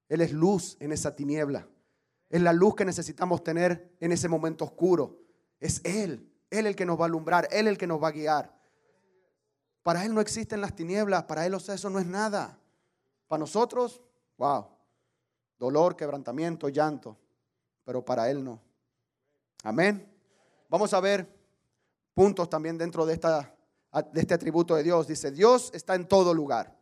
Él 0.08 0.22
es 0.22 0.34
luz 0.34 0.78
en 0.82 0.92
esa 0.92 1.16
tiniebla. 1.16 1.68
Es 2.30 2.44
la 2.44 2.54
luz 2.54 2.76
que 2.76 2.86
necesitamos 2.86 3.44
tener 3.44 3.92
en 4.00 4.12
ese 4.12 4.28
momento 4.28 4.66
oscuro. 4.66 5.29
Es 5.60 5.82
Él, 5.84 6.32
Él 6.50 6.68
el 6.68 6.76
que 6.76 6.86
nos 6.86 7.00
va 7.00 7.04
a 7.04 7.08
alumbrar, 7.08 7.48
Él 7.52 7.68
el 7.68 7.78
que 7.78 7.88
nos 7.88 8.02
va 8.02 8.10
a 8.10 8.12
guiar. 8.12 8.60
Para 9.84 10.06
Él 10.06 10.14
no 10.14 10.22
existen 10.22 10.62
las 10.62 10.76
tinieblas, 10.76 11.24
para 11.24 11.46
Él 11.46 11.54
o 11.54 11.60
sea, 11.60 11.76
eso 11.76 11.90
no 11.90 12.00
es 12.00 12.06
nada. 12.06 12.58
Para 13.28 13.40
nosotros, 13.40 14.02
wow, 14.38 14.68
dolor, 15.58 15.96
quebrantamiento, 15.96 16.70
llanto, 16.70 17.18
pero 17.84 18.04
para 18.04 18.30
Él 18.30 18.44
no. 18.44 18.62
Amén. 19.64 20.08
Vamos 20.70 20.94
a 20.94 21.00
ver 21.00 21.28
puntos 22.14 22.50
también 22.50 22.78
dentro 22.78 23.06
de, 23.06 23.14
esta, 23.14 23.56
de 24.12 24.22
este 24.22 24.34
atributo 24.34 24.76
de 24.76 24.84
Dios. 24.84 25.08
Dice, 25.08 25.32
Dios 25.32 25.72
está 25.74 25.96
en 25.96 26.08
todo 26.08 26.34
lugar, 26.34 26.78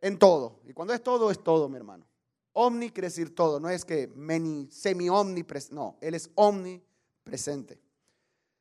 en 0.00 0.18
todo. 0.18 0.60
Y 0.64 0.72
cuando 0.72 0.94
es 0.94 1.02
todo, 1.02 1.30
es 1.30 1.42
todo, 1.42 1.68
mi 1.68 1.76
hermano. 1.76 2.06
Omni 2.52 2.90
quiere 2.90 3.08
decir 3.08 3.34
todo, 3.34 3.60
no 3.60 3.68
es 3.68 3.84
que 3.84 4.10
semi-omnipresente, 4.70 5.74
no, 5.74 5.98
Él 6.00 6.14
es 6.14 6.30
omnipresente. 7.26 7.80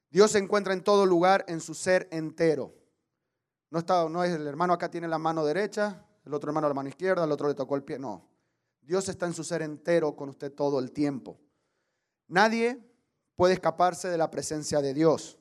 Dios 0.09 0.31
se 0.31 0.39
encuentra 0.39 0.73
en 0.73 0.83
todo 0.83 1.05
lugar 1.05 1.45
en 1.47 1.61
su 1.61 1.73
ser 1.73 2.07
entero. 2.11 2.73
No, 3.69 3.79
está, 3.79 4.07
no 4.09 4.23
es 4.23 4.33
el 4.33 4.47
hermano 4.47 4.73
acá 4.73 4.89
tiene 4.89 5.07
la 5.07 5.17
mano 5.17 5.45
derecha, 5.45 6.03
el 6.25 6.33
otro 6.33 6.49
hermano 6.49 6.67
la 6.67 6.73
mano 6.73 6.89
izquierda, 6.89 7.25
el 7.25 7.31
otro 7.31 7.47
le 7.47 7.53
tocó 7.53 7.75
el 7.75 7.83
pie. 7.83 7.99
No. 7.99 8.27
Dios 8.81 9.09
está 9.09 9.25
en 9.25 9.33
su 9.33 9.43
ser 9.43 9.61
entero 9.61 10.15
con 10.15 10.29
usted 10.29 10.51
todo 10.53 10.79
el 10.79 10.91
tiempo. 10.91 11.39
Nadie 12.27 12.79
puede 13.35 13.53
escaparse 13.53 14.07
de 14.09 14.17
la 14.17 14.31
presencia 14.31 14.81
de 14.81 14.93
Dios. 14.93 15.37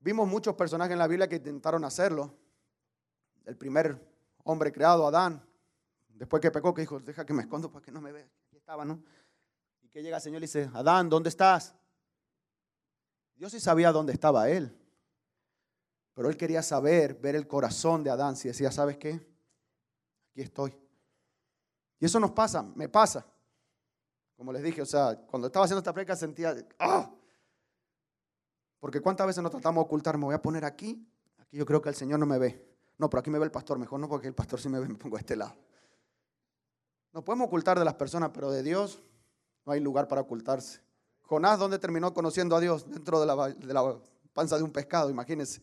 Vimos 0.00 0.28
muchos 0.28 0.54
personajes 0.54 0.92
en 0.92 0.98
la 0.98 1.08
Biblia 1.08 1.28
que 1.28 1.36
intentaron 1.36 1.84
hacerlo. 1.84 2.34
El 3.44 3.56
primer 3.56 4.00
hombre 4.44 4.72
creado, 4.72 5.06
Adán, 5.06 5.44
después 6.08 6.40
que 6.40 6.50
pecó, 6.50 6.72
que 6.72 6.82
dijo, 6.82 7.00
deja 7.00 7.26
que 7.26 7.32
me 7.32 7.42
escondo 7.42 7.70
para 7.70 7.84
que 7.84 7.90
no 7.90 8.00
me 8.00 8.12
vea. 8.12 8.28
Aquí 8.46 8.56
estaba, 8.56 8.84
¿no? 8.84 9.02
Que 9.96 10.02
llega 10.02 10.18
el 10.18 10.22
Señor 10.22 10.42
y 10.42 10.44
dice, 10.44 10.70
Adán, 10.74 11.08
¿dónde 11.08 11.30
estás? 11.30 11.74
Dios 13.34 13.50
sí 13.50 13.58
sabía 13.58 13.92
dónde 13.92 14.12
estaba 14.12 14.50
él. 14.50 14.78
Pero 16.12 16.28
él 16.28 16.36
quería 16.36 16.62
saber, 16.62 17.14
ver 17.14 17.34
el 17.34 17.46
corazón 17.46 18.04
de 18.04 18.10
Adán, 18.10 18.36
si 18.36 18.48
decía, 18.48 18.70
¿sabes 18.70 18.98
qué? 18.98 19.26
Aquí 20.32 20.42
estoy. 20.42 20.76
Y 21.98 22.04
eso 22.04 22.20
nos 22.20 22.32
pasa, 22.32 22.62
me 22.62 22.90
pasa. 22.90 23.24
Como 24.36 24.52
les 24.52 24.62
dije, 24.62 24.82
o 24.82 24.84
sea, 24.84 25.16
cuando 25.16 25.46
estaba 25.46 25.64
haciendo 25.64 25.78
esta 25.78 25.94
preca 25.94 26.14
sentía, 26.14 26.54
¡ah! 26.78 27.10
Porque 28.78 29.00
cuántas 29.00 29.26
veces 29.26 29.42
nos 29.42 29.50
tratamos 29.50 29.82
de 29.82 29.86
ocultar, 29.86 30.18
me 30.18 30.26
voy 30.26 30.34
a 30.34 30.42
poner 30.42 30.66
aquí, 30.66 31.08
aquí 31.38 31.56
yo 31.56 31.64
creo 31.64 31.80
que 31.80 31.88
el 31.88 31.94
Señor 31.94 32.18
no 32.18 32.26
me 32.26 32.38
ve. 32.38 32.68
No, 32.98 33.08
pero 33.08 33.20
aquí 33.20 33.30
me 33.30 33.38
ve 33.38 33.46
el 33.46 33.50
pastor, 33.50 33.78
mejor 33.78 33.98
no 33.98 34.10
porque 34.10 34.28
el 34.28 34.34
pastor 34.34 34.60
sí 34.60 34.68
me 34.68 34.78
ve, 34.78 34.88
me 34.88 34.96
pongo 34.96 35.16
a 35.16 35.20
este 35.20 35.36
lado. 35.36 35.56
Nos 37.14 37.24
podemos 37.24 37.46
ocultar 37.46 37.78
de 37.78 37.84
las 37.86 37.94
personas, 37.94 38.28
pero 38.34 38.50
de 38.50 38.62
Dios 38.62 39.02
no 39.66 39.72
hay 39.72 39.80
lugar 39.80 40.08
para 40.08 40.22
ocultarse. 40.22 40.80
Jonás, 41.22 41.58
¿dónde 41.58 41.80
terminó 41.80 42.14
conociendo 42.14 42.54
a 42.54 42.60
Dios? 42.60 42.88
Dentro 42.88 43.20
de 43.20 43.26
la, 43.26 43.98
panza 44.32 44.56
de 44.56 44.62
un 44.62 44.70
pescado, 44.70 45.10
imagínense. 45.10 45.60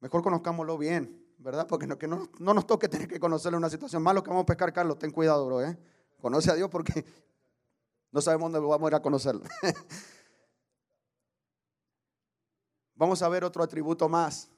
Mejor 0.00 0.22
conozcámoslo 0.22 0.76
bien, 0.76 1.24
¿verdad? 1.38 1.66
Porque 1.68 1.86
no, 1.86 1.96
nos 2.38 2.66
toque 2.66 2.88
tener 2.88 3.06
que 3.06 3.20
conocerle 3.20 3.56
una 3.56 3.70
situación. 3.70 4.02
Malo 4.02 4.22
que 4.22 4.30
vamos 4.30 4.42
a 4.42 4.46
pescar, 4.46 4.72
Carlos, 4.72 4.98
ten 4.98 5.12
cuidado, 5.12 5.46
bro, 5.46 5.62
¿eh? 5.62 5.78
Conoce 6.20 6.50
a 6.50 6.54
Dios 6.54 6.68
porque 6.68 6.92
no 8.10 8.20
sabemos 8.20 8.50
dónde 8.50 8.66
vamos 8.66 8.86
a 8.86 8.90
ir 8.90 8.94
a 8.96 9.02
conocerlo. 9.02 9.44
vamos 12.96 13.22
a 13.22 13.28
ver 13.28 13.44
otro 13.44 13.62
atributo 13.62 14.08
más. 14.08 14.50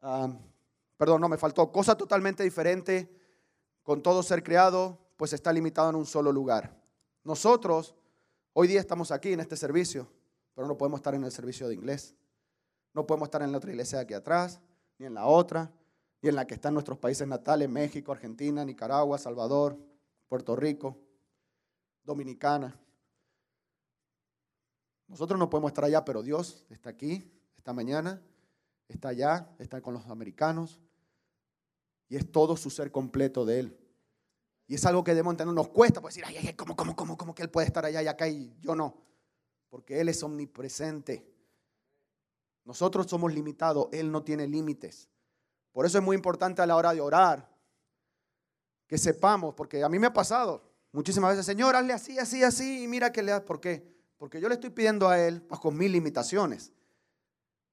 Ah, 0.00 0.28
perdón, 0.96 1.20
no, 1.20 1.28
me 1.28 1.36
faltó. 1.36 1.72
Cosa 1.72 1.96
totalmente 1.96 2.44
diferente 2.44 3.12
con 3.82 4.00
todo 4.00 4.22
ser 4.22 4.44
creado, 4.44 4.96
pues 5.16 5.32
está 5.32 5.52
limitado 5.52 5.90
en 5.90 5.96
un 5.96 6.06
solo 6.06 6.30
lugar. 6.30 6.77
Nosotros 7.28 7.94
Hoy 8.60 8.66
día 8.66 8.80
estamos 8.80 9.12
aquí 9.12 9.32
en 9.32 9.38
este 9.38 9.56
servicio, 9.56 10.08
pero 10.52 10.66
no 10.66 10.76
podemos 10.76 10.98
estar 10.98 11.14
en 11.14 11.22
el 11.22 11.30
servicio 11.30 11.68
de 11.68 11.74
inglés. 11.74 12.16
No 12.92 13.06
podemos 13.06 13.28
estar 13.28 13.40
en 13.40 13.52
la 13.52 13.58
otra 13.58 13.70
iglesia 13.70 13.98
de 13.98 14.04
aquí 14.04 14.14
atrás, 14.14 14.60
ni 14.98 15.06
en 15.06 15.14
la 15.14 15.26
otra, 15.26 15.70
ni 16.20 16.28
en 16.28 16.34
la 16.34 16.44
que 16.44 16.54
están 16.54 16.74
nuestros 16.74 16.98
países 16.98 17.28
natales, 17.28 17.68
México, 17.68 18.10
Argentina, 18.10 18.64
Nicaragua, 18.64 19.16
Salvador, 19.16 19.78
Puerto 20.26 20.56
Rico, 20.56 20.98
Dominicana. 22.02 22.76
Nosotros 25.06 25.38
no 25.38 25.48
podemos 25.48 25.70
estar 25.70 25.84
allá, 25.84 26.04
pero 26.04 26.24
Dios 26.24 26.64
está 26.70 26.90
aquí 26.90 27.30
esta 27.56 27.72
mañana, 27.72 28.20
está 28.88 29.10
allá, 29.10 29.54
está 29.60 29.80
con 29.80 29.94
los 29.94 30.08
americanos, 30.08 30.80
y 32.08 32.16
es 32.16 32.32
todo 32.32 32.56
su 32.56 32.70
ser 32.70 32.90
completo 32.90 33.44
de 33.44 33.60
Él. 33.60 33.78
Y 34.68 34.74
es 34.74 34.84
algo 34.84 35.02
que 35.02 35.12
debemos 35.12 35.32
entender, 35.32 35.54
nos 35.54 35.68
cuesta 35.68 36.02
pues, 36.02 36.14
decir, 36.14 36.26
ay, 36.26 36.36
ay, 36.46 36.52
¿cómo, 36.52 36.76
cómo, 36.76 36.94
cómo, 36.94 37.16
cómo 37.16 37.34
que 37.34 37.42
Él 37.42 37.48
puede 37.48 37.66
estar 37.66 37.86
allá 37.86 38.02
y 38.02 38.06
acá 38.06 38.28
y 38.28 38.54
yo 38.60 38.74
no? 38.74 39.02
Porque 39.70 39.98
Él 39.98 40.10
es 40.10 40.22
omnipresente. 40.22 41.26
Nosotros 42.64 43.06
somos 43.06 43.32
limitados, 43.32 43.88
Él 43.92 44.12
no 44.12 44.22
tiene 44.22 44.46
límites. 44.46 45.08
Por 45.72 45.86
eso 45.86 45.96
es 45.96 46.04
muy 46.04 46.14
importante 46.14 46.60
a 46.60 46.66
la 46.66 46.76
hora 46.76 46.92
de 46.92 47.00
orar 47.00 47.48
que 48.86 48.98
sepamos, 48.98 49.54
porque 49.54 49.82
a 49.82 49.88
mí 49.88 49.98
me 49.98 50.08
ha 50.08 50.12
pasado 50.12 50.70
muchísimas 50.92 51.30
veces, 51.30 51.46
Señor, 51.46 51.74
hazle 51.74 51.94
así, 51.94 52.18
así, 52.18 52.44
así, 52.44 52.82
y 52.82 52.88
mira 52.88 53.10
que 53.10 53.22
le 53.22 53.32
das, 53.32 53.42
¿por 53.42 53.60
qué? 53.60 53.96
Porque 54.18 54.38
yo 54.38 54.48
le 54.48 54.56
estoy 54.56 54.70
pidiendo 54.70 55.08
a 55.08 55.18
Él 55.18 55.46
bajo 55.48 55.70
mis 55.70 55.90
limitaciones. 55.90 56.72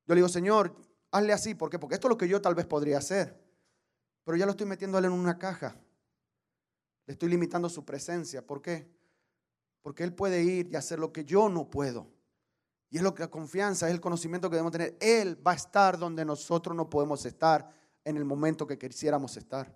Yo 0.06 0.16
le 0.16 0.20
digo, 0.20 0.30
Señor, 0.30 0.74
hazle 1.12 1.34
así, 1.34 1.56
¿por 1.56 1.70
qué? 1.70 1.78
Porque 1.78 1.96
esto 1.96 2.08
es 2.08 2.12
lo 2.12 2.18
que 2.18 2.30
yo 2.30 2.42
tal 2.42 2.56
vez 2.56 2.66
podría 2.66 3.00
hacer, 3.00 3.38
pero 4.24 4.38
ya 4.38 4.46
lo 4.46 4.52
estoy 4.52 4.66
metiendo 4.66 4.98
a 4.98 5.00
Él 5.00 5.06
en 5.06 5.12
una 5.12 5.38
caja. 5.38 5.76
Le 7.06 7.14
estoy 7.14 7.30
limitando 7.30 7.70
su 7.70 7.86
presencia. 7.86 8.46
¿Por 8.46 8.62
qué? 8.62 8.90
Porque 9.82 10.04
Él 10.04 10.14
puede 10.14 10.44
ir 10.44 10.70
y 10.72 10.76
hacer 10.76 11.00
lo 11.00 11.14
que 11.14 11.24
yo 11.24 11.50
no 11.50 11.70
puedo. 11.70 12.08
Y 12.90 12.98
es 12.98 13.04
lo 13.04 13.14
que 13.14 13.24
la 13.24 13.30
confianza, 13.30 13.88
es 13.88 13.94
el 13.94 14.02
conocimiento 14.02 14.50
que 14.50 14.56
debemos 14.56 14.72
tener. 14.72 14.96
Él 15.00 15.46
va 15.46 15.52
a 15.52 15.56
estar 15.56 15.98
donde 15.98 16.24
nosotros 16.24 16.76
no 16.76 16.90
podemos 16.90 17.26
estar 17.26 17.70
en 18.04 18.18
el 18.18 18.26
momento 18.26 18.66
que 18.66 18.78
quisiéramos 18.78 19.36
estar. 19.38 19.76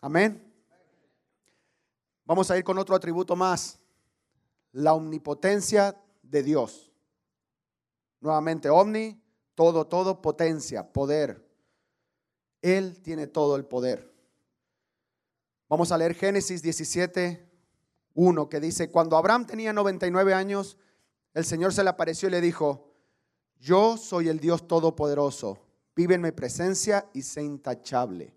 Amén. 0.00 0.52
Vamos 2.24 2.50
a 2.50 2.56
ir 2.56 2.64
con 2.64 2.78
otro 2.78 2.94
atributo 2.94 3.36
más. 3.36 3.78
La 4.72 4.94
omnipotencia 4.94 6.00
de 6.22 6.42
Dios. 6.42 6.92
Nuevamente, 8.20 8.70
omni, 8.70 9.20
todo, 9.54 9.86
todo, 9.86 10.22
potencia, 10.22 10.92
poder. 10.92 11.46
Él 12.62 13.00
tiene 13.02 13.26
todo 13.26 13.56
el 13.56 13.64
poder. 13.64 14.11
Vamos 15.72 15.90
a 15.90 15.96
leer 15.96 16.14
Génesis 16.14 16.60
17, 16.60 17.48
1, 18.12 18.48
que 18.50 18.60
dice, 18.60 18.90
cuando 18.90 19.16
Abraham 19.16 19.46
tenía 19.46 19.72
99 19.72 20.34
años, 20.34 20.76
el 21.32 21.46
Señor 21.46 21.72
se 21.72 21.82
le 21.82 21.88
apareció 21.88 22.28
y 22.28 22.32
le 22.32 22.42
dijo, 22.42 22.92
yo 23.58 23.96
soy 23.96 24.28
el 24.28 24.38
Dios 24.38 24.68
Todopoderoso, 24.68 25.60
vive 25.96 26.16
en 26.16 26.20
mi 26.20 26.30
presencia 26.30 27.08
y 27.14 27.22
sé 27.22 27.42
intachable. 27.42 28.36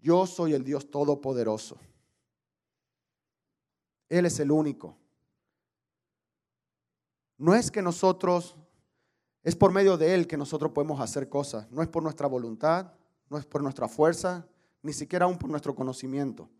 Yo 0.00 0.26
soy 0.26 0.54
el 0.54 0.64
Dios 0.64 0.90
Todopoderoso. 0.90 1.76
Él 4.08 4.26
es 4.26 4.40
el 4.40 4.50
único. 4.50 4.96
No 7.38 7.54
es 7.54 7.70
que 7.70 7.82
nosotros, 7.82 8.56
es 9.44 9.54
por 9.54 9.70
medio 9.70 9.96
de 9.96 10.12
Él 10.12 10.26
que 10.26 10.36
nosotros 10.36 10.72
podemos 10.72 11.00
hacer 11.00 11.28
cosas. 11.28 11.70
No 11.70 11.82
es 11.82 11.88
por 11.88 12.02
nuestra 12.02 12.26
voluntad, 12.26 12.94
no 13.30 13.38
es 13.38 13.46
por 13.46 13.62
nuestra 13.62 13.86
fuerza, 13.86 14.44
ni 14.82 14.92
siquiera 14.92 15.24
aún 15.24 15.38
por 15.38 15.48
nuestro 15.48 15.74
conocimiento. 15.74 16.50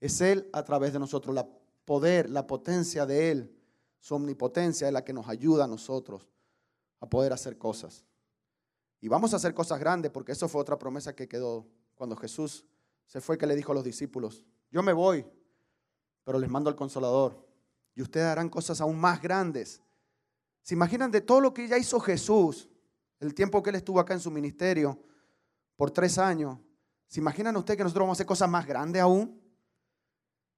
Es 0.00 0.20
Él 0.20 0.48
a 0.52 0.62
través 0.62 0.92
de 0.92 0.98
nosotros, 0.98 1.34
la 1.34 1.48
poder, 1.84 2.30
la 2.30 2.46
potencia 2.46 3.06
de 3.06 3.30
Él, 3.30 3.56
su 4.00 4.14
omnipotencia 4.14 4.86
es 4.86 4.92
la 4.92 5.04
que 5.04 5.14
nos 5.14 5.28
ayuda 5.28 5.64
a 5.64 5.68
nosotros 5.68 6.28
a 7.00 7.08
poder 7.08 7.32
hacer 7.32 7.56
cosas. 7.56 8.04
Y 9.00 9.08
vamos 9.08 9.32
a 9.32 9.36
hacer 9.36 9.54
cosas 9.54 9.80
grandes 9.80 10.10
porque 10.10 10.32
eso 10.32 10.48
fue 10.48 10.60
otra 10.60 10.78
promesa 10.78 11.14
que 11.14 11.28
quedó 11.28 11.66
cuando 11.94 12.16
Jesús 12.16 12.64
se 13.06 13.20
fue 13.20 13.38
que 13.38 13.46
le 13.46 13.56
dijo 13.56 13.72
a 13.72 13.74
los 13.74 13.84
discípulos, 13.84 14.44
yo 14.70 14.82
me 14.82 14.92
voy, 14.92 15.26
pero 16.24 16.38
les 16.38 16.50
mando 16.50 16.70
al 16.70 16.76
consolador 16.76 17.46
y 17.94 18.02
ustedes 18.02 18.26
harán 18.26 18.48
cosas 18.48 18.80
aún 18.80 18.98
más 18.98 19.20
grandes. 19.20 19.80
¿Se 20.62 20.74
imaginan 20.74 21.10
de 21.10 21.20
todo 21.20 21.40
lo 21.40 21.52
que 21.52 21.68
ya 21.68 21.78
hizo 21.78 22.00
Jesús, 22.00 22.68
el 23.20 23.34
tiempo 23.34 23.62
que 23.62 23.70
él 23.70 23.76
estuvo 23.76 24.00
acá 24.00 24.14
en 24.14 24.20
su 24.20 24.30
ministerio, 24.30 24.98
por 25.76 25.90
tres 25.90 26.18
años? 26.18 26.58
¿Se 27.14 27.20
imaginan 27.20 27.56
ustedes 27.56 27.76
que 27.76 27.84
nosotros 27.84 28.02
vamos 28.02 28.16
a 28.16 28.18
hacer 28.18 28.26
cosas 28.26 28.50
más 28.50 28.66
grandes 28.66 29.00
aún? 29.00 29.40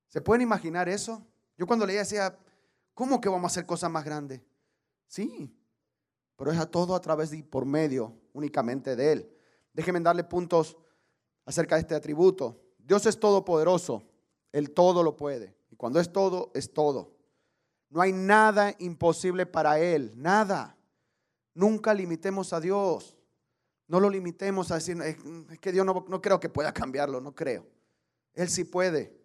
¿Se 0.08 0.22
pueden 0.22 0.40
imaginar 0.40 0.88
eso? 0.88 1.22
Yo 1.54 1.66
cuando 1.66 1.84
leía 1.84 1.98
decía, 1.98 2.34
¿cómo 2.94 3.20
que 3.20 3.28
vamos 3.28 3.44
a 3.44 3.52
hacer 3.52 3.66
cosas 3.66 3.90
más 3.90 4.06
grandes? 4.06 4.40
Sí, 5.06 5.54
pero 6.34 6.50
es 6.50 6.58
a 6.58 6.64
todo 6.64 6.94
a 6.94 7.00
través 7.02 7.30
y 7.34 7.42
por 7.42 7.66
medio 7.66 8.16
únicamente 8.32 8.96
de 8.96 9.12
Él. 9.12 9.30
Déjenme 9.74 10.00
darle 10.00 10.24
puntos 10.24 10.78
acerca 11.44 11.74
de 11.74 11.82
este 11.82 11.94
atributo. 11.94 12.58
Dios 12.78 13.04
es 13.04 13.20
todopoderoso, 13.20 14.08
Él 14.50 14.70
todo 14.70 15.02
lo 15.02 15.14
puede. 15.14 15.54
Y 15.68 15.76
cuando 15.76 16.00
es 16.00 16.10
todo, 16.10 16.52
es 16.54 16.72
todo. 16.72 17.18
No 17.90 18.00
hay 18.00 18.12
nada 18.12 18.74
imposible 18.78 19.44
para 19.44 19.78
Él, 19.78 20.14
nada. 20.16 20.78
Nunca 21.52 21.92
limitemos 21.92 22.54
a 22.54 22.60
Dios. 22.60 23.15
No 23.88 24.00
lo 24.00 24.10
limitemos 24.10 24.70
a 24.70 24.76
decir, 24.76 25.00
es 25.02 25.58
que 25.60 25.72
Dios 25.72 25.86
no, 25.86 26.04
no 26.08 26.20
creo 26.20 26.40
que 26.40 26.48
pueda 26.48 26.72
cambiarlo, 26.72 27.20
no 27.20 27.34
creo. 27.34 27.66
Él 28.34 28.48
sí 28.48 28.64
puede. 28.64 29.16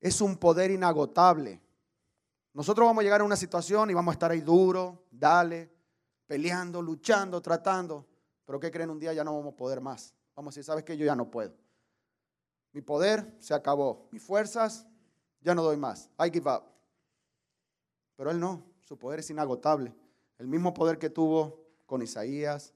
Es 0.00 0.20
un 0.20 0.36
poder 0.36 0.70
inagotable. 0.70 1.60
Nosotros 2.52 2.86
vamos 2.86 3.02
a 3.02 3.04
llegar 3.04 3.20
a 3.20 3.24
una 3.24 3.36
situación 3.36 3.90
y 3.90 3.94
vamos 3.94 4.12
a 4.12 4.14
estar 4.14 4.30
ahí 4.30 4.40
duro, 4.40 5.06
dale, 5.10 5.70
peleando, 6.26 6.82
luchando, 6.82 7.40
tratando. 7.40 8.06
Pero 8.44 8.58
¿qué 8.58 8.70
creen? 8.70 8.90
Un 8.90 8.98
día 8.98 9.12
ya 9.12 9.24
no 9.24 9.36
vamos 9.36 9.54
a 9.54 9.56
poder 9.56 9.80
más. 9.80 10.14
Vamos 10.34 10.52
a 10.52 10.54
decir, 10.54 10.64
¿sabes 10.64 10.84
qué? 10.84 10.96
Yo 10.96 11.06
ya 11.06 11.14
no 11.14 11.30
puedo. 11.30 11.54
Mi 12.72 12.82
poder 12.82 13.34
se 13.38 13.54
acabó. 13.54 14.08
Mis 14.10 14.22
fuerzas 14.22 14.86
ya 15.40 15.54
no 15.54 15.62
doy 15.62 15.76
más. 15.76 16.10
I 16.18 16.30
give 16.30 16.50
up. 16.50 16.64
Pero 18.16 18.30
él 18.30 18.40
no. 18.40 18.64
Su 18.82 18.98
poder 18.98 19.20
es 19.20 19.30
inagotable. 19.30 19.94
El 20.38 20.46
mismo 20.46 20.74
poder 20.74 20.98
que 20.98 21.10
tuvo 21.10 21.64
con 21.86 22.02
Isaías, 22.02 22.74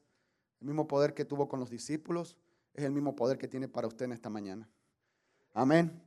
el 0.60 0.66
mismo 0.66 0.86
poder 0.86 1.14
que 1.14 1.24
tuvo 1.24 1.48
con 1.48 1.60
los 1.60 1.70
discípulos, 1.70 2.36
es 2.74 2.84
el 2.84 2.92
mismo 2.92 3.16
poder 3.16 3.38
que 3.38 3.48
tiene 3.48 3.68
para 3.68 3.86
usted 3.86 4.04
en 4.04 4.12
esta 4.12 4.28
mañana. 4.28 4.68
Amén. 5.52 6.02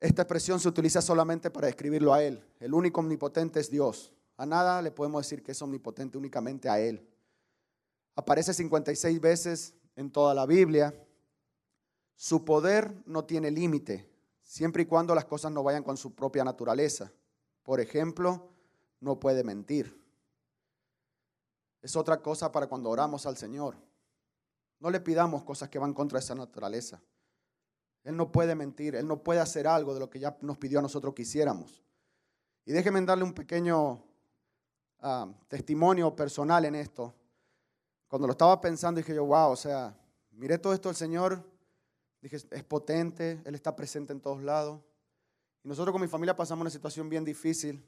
Esta 0.00 0.22
expresión 0.22 0.60
se 0.60 0.68
utiliza 0.68 1.00
solamente 1.00 1.50
para 1.50 1.66
describirlo 1.66 2.12
a 2.12 2.22
Él. 2.22 2.44
El 2.60 2.74
único 2.74 3.00
omnipotente 3.00 3.60
es 3.60 3.70
Dios. 3.70 4.12
A 4.36 4.44
nada 4.44 4.82
le 4.82 4.90
podemos 4.90 5.22
decir 5.22 5.42
que 5.42 5.52
es 5.52 5.62
omnipotente, 5.62 6.18
únicamente 6.18 6.68
a 6.68 6.78
Él. 6.78 7.08
Aparece 8.14 8.52
56 8.52 9.20
veces 9.20 9.74
en 9.96 10.10
toda 10.10 10.34
la 10.34 10.44
Biblia. 10.44 10.94
Su 12.14 12.44
poder 12.44 12.94
no 13.06 13.24
tiene 13.24 13.50
límite, 13.50 14.08
siempre 14.42 14.82
y 14.82 14.86
cuando 14.86 15.14
las 15.14 15.24
cosas 15.24 15.52
no 15.52 15.62
vayan 15.62 15.82
con 15.82 15.96
su 15.96 16.14
propia 16.14 16.44
naturaleza. 16.44 17.10
Por 17.62 17.80
ejemplo, 17.80 18.50
no 19.00 19.18
puede 19.18 19.42
mentir. 19.42 20.05
Es 21.86 21.94
otra 21.94 22.20
cosa 22.20 22.50
para 22.50 22.66
cuando 22.66 22.90
oramos 22.90 23.26
al 23.26 23.36
Señor. 23.36 23.76
No 24.80 24.90
le 24.90 24.98
pidamos 24.98 25.44
cosas 25.44 25.68
que 25.68 25.78
van 25.78 25.94
contra 25.94 26.18
esa 26.18 26.34
naturaleza. 26.34 27.00
Él 28.02 28.16
no 28.16 28.32
puede 28.32 28.56
mentir, 28.56 28.96
Él 28.96 29.06
no 29.06 29.22
puede 29.22 29.38
hacer 29.38 29.68
algo 29.68 29.94
de 29.94 30.00
lo 30.00 30.10
que 30.10 30.18
ya 30.18 30.36
nos 30.40 30.58
pidió 30.58 30.80
a 30.80 30.82
nosotros 30.82 31.14
que 31.14 31.22
hiciéramos. 31.22 31.84
Y 32.64 32.72
déjenme 32.72 33.00
darle 33.02 33.22
un 33.22 33.32
pequeño 33.32 34.02
ah, 34.98 35.32
testimonio 35.46 36.16
personal 36.16 36.64
en 36.64 36.74
esto. 36.74 37.14
Cuando 38.08 38.26
lo 38.26 38.32
estaba 38.32 38.60
pensando 38.60 38.98
dije 38.98 39.14
yo, 39.14 39.24
wow, 39.24 39.52
o 39.52 39.56
sea, 39.56 39.96
miré 40.32 40.58
todo 40.58 40.74
esto 40.74 40.88
del 40.88 40.96
Señor, 40.96 41.40
dije, 42.20 42.38
es 42.50 42.64
potente, 42.64 43.40
Él 43.44 43.54
está 43.54 43.76
presente 43.76 44.12
en 44.12 44.20
todos 44.20 44.42
lados. 44.42 44.80
Y 45.62 45.68
nosotros 45.68 45.92
con 45.92 46.02
mi 46.02 46.08
familia 46.08 46.34
pasamos 46.34 46.62
una 46.62 46.70
situación 46.70 47.08
bien 47.08 47.24
difícil 47.24 47.80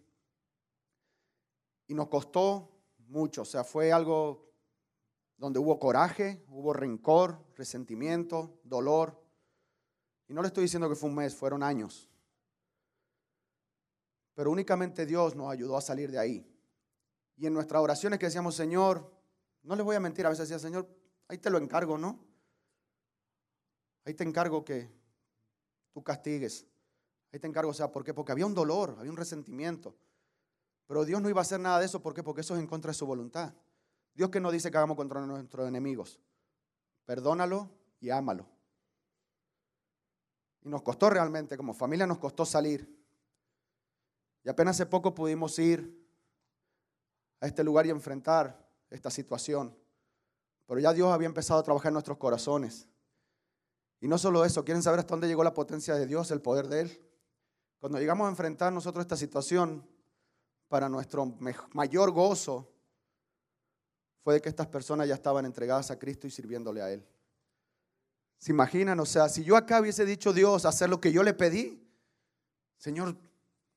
y 1.88 1.94
nos 1.94 2.06
costó 2.06 2.77
mucho, 3.08 3.42
o 3.42 3.44
sea, 3.44 3.64
fue 3.64 3.92
algo 3.92 4.48
donde 5.36 5.58
hubo 5.58 5.78
coraje, 5.78 6.44
hubo 6.48 6.72
rencor, 6.72 7.44
resentimiento, 7.56 8.60
dolor. 8.64 9.20
Y 10.26 10.34
no 10.34 10.42
le 10.42 10.48
estoy 10.48 10.64
diciendo 10.64 10.88
que 10.88 10.96
fue 10.96 11.08
un 11.08 11.14
mes, 11.14 11.34
fueron 11.34 11.62
años. 11.62 12.10
Pero 14.34 14.50
únicamente 14.50 15.06
Dios 15.06 15.34
nos 15.34 15.50
ayudó 15.50 15.76
a 15.76 15.80
salir 15.80 16.10
de 16.10 16.18
ahí. 16.18 16.46
Y 17.36 17.46
en 17.46 17.54
nuestras 17.54 17.80
oraciones 17.82 18.18
que 18.18 18.26
decíamos, 18.26 18.54
Señor, 18.54 19.12
no 19.62 19.76
les 19.76 19.84
voy 19.84 19.96
a 19.96 20.00
mentir, 20.00 20.26
a 20.26 20.30
veces 20.30 20.48
decía, 20.48 20.58
Señor, 20.58 20.88
ahí 21.28 21.38
te 21.38 21.50
lo 21.50 21.58
encargo, 21.58 21.96
¿no? 21.96 22.24
Ahí 24.04 24.14
te 24.14 24.24
encargo 24.24 24.64
que 24.64 24.90
tú 25.92 26.02
castigues. 26.02 26.66
Ahí 27.32 27.38
te 27.38 27.46
encargo, 27.46 27.70
o 27.70 27.74
sea, 27.74 27.92
¿por 27.92 28.02
qué? 28.04 28.12
Porque 28.12 28.32
había 28.32 28.46
un 28.46 28.54
dolor, 28.54 28.96
había 28.98 29.10
un 29.10 29.16
resentimiento. 29.16 29.94
Pero 30.88 31.04
Dios 31.04 31.20
no 31.20 31.28
iba 31.28 31.40
a 31.40 31.42
hacer 31.42 31.60
nada 31.60 31.78
de 31.78 31.84
eso, 31.84 32.02
¿por 32.02 32.14
qué? 32.14 32.22
Porque 32.22 32.40
eso 32.40 32.54
es 32.54 32.60
en 32.60 32.66
contra 32.66 32.90
de 32.90 32.94
su 32.94 33.06
voluntad. 33.06 33.52
Dios 34.14 34.30
que 34.30 34.40
no 34.40 34.50
dice 34.50 34.70
que 34.70 34.78
hagamos 34.78 34.96
contra 34.96 35.24
nuestros 35.24 35.68
enemigos. 35.68 36.18
Perdónalo 37.04 37.70
y 38.00 38.08
ámalo. 38.08 38.46
Y 40.62 40.68
nos 40.70 40.82
costó 40.82 41.10
realmente, 41.10 41.58
como 41.58 41.74
familia 41.74 42.06
nos 42.06 42.18
costó 42.18 42.46
salir. 42.46 42.98
Y 44.42 44.48
apenas 44.48 44.76
hace 44.76 44.86
poco 44.86 45.14
pudimos 45.14 45.58
ir 45.58 45.94
a 47.40 47.46
este 47.46 47.62
lugar 47.62 47.86
y 47.86 47.90
enfrentar 47.90 48.66
esta 48.88 49.10
situación. 49.10 49.76
Pero 50.66 50.80
ya 50.80 50.94
Dios 50.94 51.12
había 51.12 51.26
empezado 51.26 51.60
a 51.60 51.62
trabajar 51.62 51.90
en 51.90 51.94
nuestros 51.94 52.16
corazones. 52.16 52.88
Y 54.00 54.08
no 54.08 54.16
solo 54.16 54.42
eso, 54.44 54.64
¿quieren 54.64 54.82
saber 54.82 55.00
hasta 55.00 55.12
dónde 55.12 55.28
llegó 55.28 55.44
la 55.44 55.52
potencia 55.52 55.94
de 55.94 56.06
Dios, 56.06 56.30
el 56.30 56.40
poder 56.40 56.68
de 56.68 56.80
Él? 56.80 57.04
Cuando 57.78 57.98
llegamos 57.98 58.26
a 58.26 58.30
enfrentar 58.30 58.72
nosotros 58.72 59.02
esta 59.02 59.16
situación, 59.16 59.86
para 60.68 60.88
nuestro 60.88 61.34
mayor 61.72 62.10
gozo, 62.10 62.70
fue 64.22 64.34
de 64.34 64.40
que 64.42 64.48
estas 64.48 64.66
personas 64.66 65.08
ya 65.08 65.14
estaban 65.14 65.46
entregadas 65.46 65.90
a 65.90 65.98
Cristo 65.98 66.26
y 66.26 66.30
sirviéndole 66.30 66.82
a 66.82 66.92
Él. 66.92 67.06
¿Se 68.38 68.52
imaginan? 68.52 69.00
O 69.00 69.06
sea, 69.06 69.28
si 69.28 69.42
yo 69.42 69.56
acá 69.56 69.80
hubiese 69.80 70.04
dicho 70.04 70.32
Dios 70.32 70.64
hacer 70.64 70.88
lo 70.88 71.00
que 71.00 71.10
yo 71.10 71.22
le 71.22 71.34
pedí, 71.34 71.82
Señor, 72.76 73.16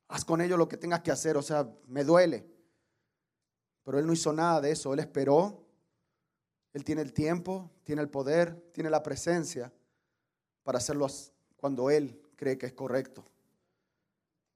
haz 0.07 0.25
con 0.25 0.41
ellos 0.41 0.59
lo 0.59 0.67
que 0.67 0.77
tengas 0.77 1.01
que 1.01 1.11
hacer, 1.11 1.37
o 1.37 1.41
sea, 1.41 1.67
me 1.87 2.03
duele. 2.03 2.45
Pero 3.83 3.97
Él 3.97 4.05
no 4.05 4.13
hizo 4.13 4.33
nada 4.33 4.61
de 4.61 4.71
eso, 4.71 4.93
Él 4.93 4.99
esperó, 4.99 5.65
Él 6.73 6.83
tiene 6.83 7.01
el 7.01 7.13
tiempo, 7.13 7.71
tiene 7.83 8.01
el 8.01 8.09
poder, 8.09 8.69
tiene 8.73 8.89
la 8.89 9.01
presencia 9.01 9.73
para 10.63 10.77
hacerlo 10.77 11.07
cuando 11.55 11.89
Él 11.89 12.21
cree 12.35 12.57
que 12.57 12.67
es 12.67 12.73
correcto. 12.73 13.25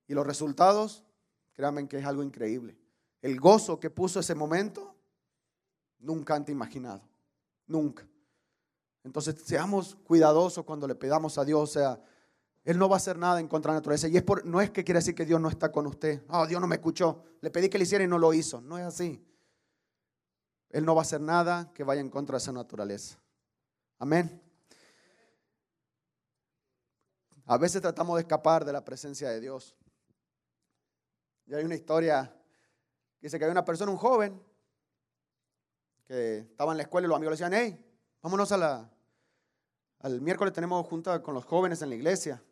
Y 0.07 0.13
los 0.13 0.27
resultados, 0.27 1.03
créanme 1.55 1.87
que 1.87 1.97
es 1.97 2.05
algo 2.05 2.21
increíble. 2.21 2.77
El 3.21 3.39
gozo 3.39 3.79
que 3.79 3.89
puso 3.89 4.19
ese 4.19 4.35
momento 4.35 4.93
nunca 5.99 6.35
antes 6.35 6.53
imaginado. 6.53 7.01
Nunca. 7.65 8.07
Entonces, 9.03 9.35
seamos 9.43 9.95
cuidadosos 10.03 10.63
cuando 10.65 10.87
le 10.87 10.95
pedamos 10.95 11.37
a 11.37 11.45
Dios. 11.45 11.61
O 11.61 11.67
sea, 11.67 11.99
Él 12.63 12.77
no 12.77 12.89
va 12.89 12.95
a 12.95 12.97
hacer 12.97 13.17
nada 13.17 13.39
en 13.39 13.47
contra 13.47 13.71
de 13.71 13.75
la 13.75 13.79
naturaleza. 13.79 14.07
Y 14.07 14.17
es 14.17 14.23
por, 14.23 14.45
no 14.45 14.61
es 14.61 14.69
que 14.69 14.83
quiere 14.83 14.99
decir 14.99 15.15
que 15.15 15.25
Dios 15.25 15.39
no 15.39 15.49
está 15.49 15.71
con 15.71 15.87
usted. 15.87 16.23
Oh, 16.29 16.45
Dios 16.45 16.61
no 16.61 16.67
me 16.67 16.75
escuchó. 16.75 17.23
Le 17.41 17.49
pedí 17.49 17.69
que 17.69 17.77
le 17.77 17.83
hiciera 17.83 18.03
y 18.03 18.07
no 18.07 18.19
lo 18.19 18.33
hizo. 18.33 18.61
No 18.61 18.77
es 18.77 18.85
así. 18.85 19.23
Él 20.69 20.85
no 20.85 20.93
va 20.93 21.01
a 21.01 21.03
hacer 21.03 21.21
nada 21.21 21.71
que 21.73 21.83
vaya 21.83 22.01
en 22.01 22.09
contra 22.09 22.33
de 22.33 22.37
esa 22.39 22.51
naturaleza. 22.51 23.17
Amén. 23.97 24.41
A 27.45 27.57
veces 27.57 27.81
tratamos 27.81 28.15
de 28.15 28.21
escapar 28.21 28.65
de 28.65 28.73
la 28.73 28.83
presencia 28.83 29.29
de 29.29 29.39
Dios. 29.39 29.75
Y 31.47 31.53
hay 31.53 31.63
una 31.63 31.75
historia 31.75 32.33
que 33.19 33.27
dice 33.27 33.37
que 33.37 33.45
había 33.45 33.51
una 33.51 33.65
persona, 33.65 33.91
un 33.91 33.97
joven, 33.97 34.41
que 36.05 36.39
estaba 36.39 36.71
en 36.71 36.77
la 36.77 36.83
escuela 36.83 37.05
y 37.05 37.09
los 37.09 37.15
amigos 37.15 37.39
le 37.39 37.45
decían, 37.45 37.53
hey, 37.53 37.83
vámonos 38.21 38.51
a 38.51 38.57
la, 38.57 38.89
al 39.99 40.21
miércoles 40.21 40.53
tenemos 40.53 40.85
junta 40.87 41.21
con 41.21 41.33
los 41.33 41.45
jóvenes 41.45 41.81
en 41.81 41.89
la 41.89 41.95
iglesia. 41.95 42.43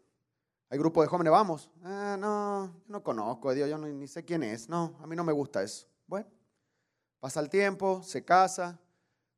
Hay 0.69 0.79
grupo 0.79 1.01
de 1.03 1.07
jóvenes, 1.07 1.31
vamos. 1.31 1.69
Ah, 1.83 2.17
no, 2.19 2.81
no 2.87 3.03
conozco 3.03 3.53
Dios, 3.53 3.69
yo 3.69 3.77
ni 3.77 4.07
sé 4.07 4.25
quién 4.25 4.41
es. 4.41 4.69
No, 4.69 4.97
a 5.01 5.05
mí 5.05 5.15
no 5.15 5.23
me 5.23 5.33
gusta 5.33 5.61
eso. 5.61 5.87
Bueno, 6.07 6.27
pasa 7.19 7.39
el 7.39 7.49
tiempo, 7.49 8.01
se 8.01 8.25
casa, 8.25 8.79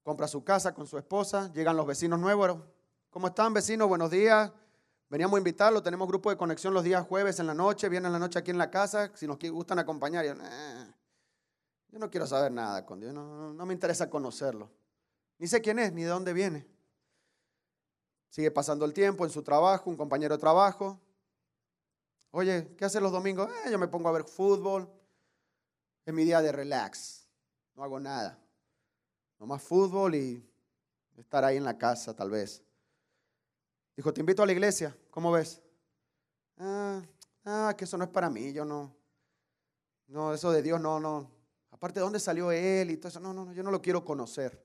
compra 0.02 0.28
su 0.28 0.44
casa 0.44 0.74
con 0.74 0.88
su 0.88 0.98
esposa, 0.98 1.52
llegan 1.54 1.76
los 1.76 1.86
vecinos 1.86 2.20
nuevos. 2.20 2.58
¿Cómo 3.10 3.28
están 3.28 3.54
vecinos? 3.54 3.88
Buenos 3.88 4.12
días. 4.12 4.52
Veníamos 5.10 5.36
a 5.36 5.40
invitarlo, 5.40 5.84
tenemos 5.84 6.08
grupo 6.08 6.32
de 6.32 6.38
conexión 6.38 6.74
los 6.74 6.84
días 6.84 7.06
jueves 7.06 7.40
en 7.40 7.48
la 7.48 7.54
noche, 7.54 7.90
vienen 7.90 8.12
la 8.12 8.20
noche 8.20 8.40
aquí 8.40 8.52
en 8.52 8.58
la 8.58 8.72
casa, 8.72 9.12
si 9.16 9.28
nos 9.28 9.38
gustan 9.40 9.78
acompañar. 9.78 10.26
Yo 10.26 12.00
no 12.00 12.10
quiero 12.10 12.26
saber 12.26 12.52
nada 12.52 12.86
con 12.86 13.00
Dios, 13.00 13.14
no, 13.14 13.66
me 13.66 13.74
interesa 13.74 14.10
conocerlo. 14.10 14.72
Ni 15.38 15.48
sé 15.48 15.62
quién 15.62 15.78
es, 15.80 15.94
ni 15.94 16.04
de 16.04 16.10
dónde 16.10 16.34
viene. 16.34 16.68
Sigue 18.30 18.52
pasando 18.52 18.84
el 18.84 18.94
tiempo 18.94 19.24
en 19.26 19.32
su 19.32 19.44
trabajo, 19.44 19.90
un 19.90 19.96
compañero 19.96 20.36
de 20.36 20.42
trabajo. 20.42 21.00
Oye, 22.32 22.76
¿qué 22.76 22.84
haces 22.84 23.02
los 23.02 23.12
domingos? 23.12 23.50
Eh, 23.66 23.72
yo 23.72 23.78
me 23.78 23.88
pongo 23.88 24.10
a 24.10 24.12
ver 24.12 24.26
fútbol. 24.26 24.90
Es 26.06 26.14
mi 26.14 26.26
día 26.26 26.42
de 26.42 26.52
relax. 26.52 27.30
No 27.76 27.84
hago 27.84 28.00
nada. 28.00 28.38
Nomás 29.40 29.62
fútbol 29.62 30.16
y 30.16 30.46
estar 31.16 31.46
ahí 31.46 31.58
en 31.58 31.64
la 31.64 31.78
casa, 31.78 32.14
tal 32.14 32.30
vez. 32.30 32.65
Dijo, 33.96 34.14
te 34.14 34.20
invito 34.20 34.44
a 34.44 34.46
la 34.46 34.52
iglesia. 34.52 34.96
¿Cómo 35.10 35.32
ves? 35.32 35.62
Ah, 36.58 37.02
ah, 37.46 37.74
que 37.78 37.86
eso 37.86 37.98
no 37.98 38.04
es 38.04 38.10
para 38.10 38.30
mí. 38.30 38.52
Yo 38.52 38.66
no. 38.66 38.96
No, 40.08 40.34
eso 40.34 40.52
de 40.52 40.62
Dios 40.62 40.80
no, 40.80 41.00
no. 41.00 41.32
Aparte, 41.72 42.00
¿de 42.00 42.04
dónde 42.04 42.20
salió 42.20 42.52
él 42.52 42.92
y 42.92 42.98
todo 42.98 43.10
eso? 43.10 43.20
No, 43.20 43.34
no, 43.34 43.46
no, 43.46 43.54
yo 43.54 43.64
no 43.64 43.72
lo 43.72 43.82
quiero 43.82 44.04
conocer. 44.06 44.64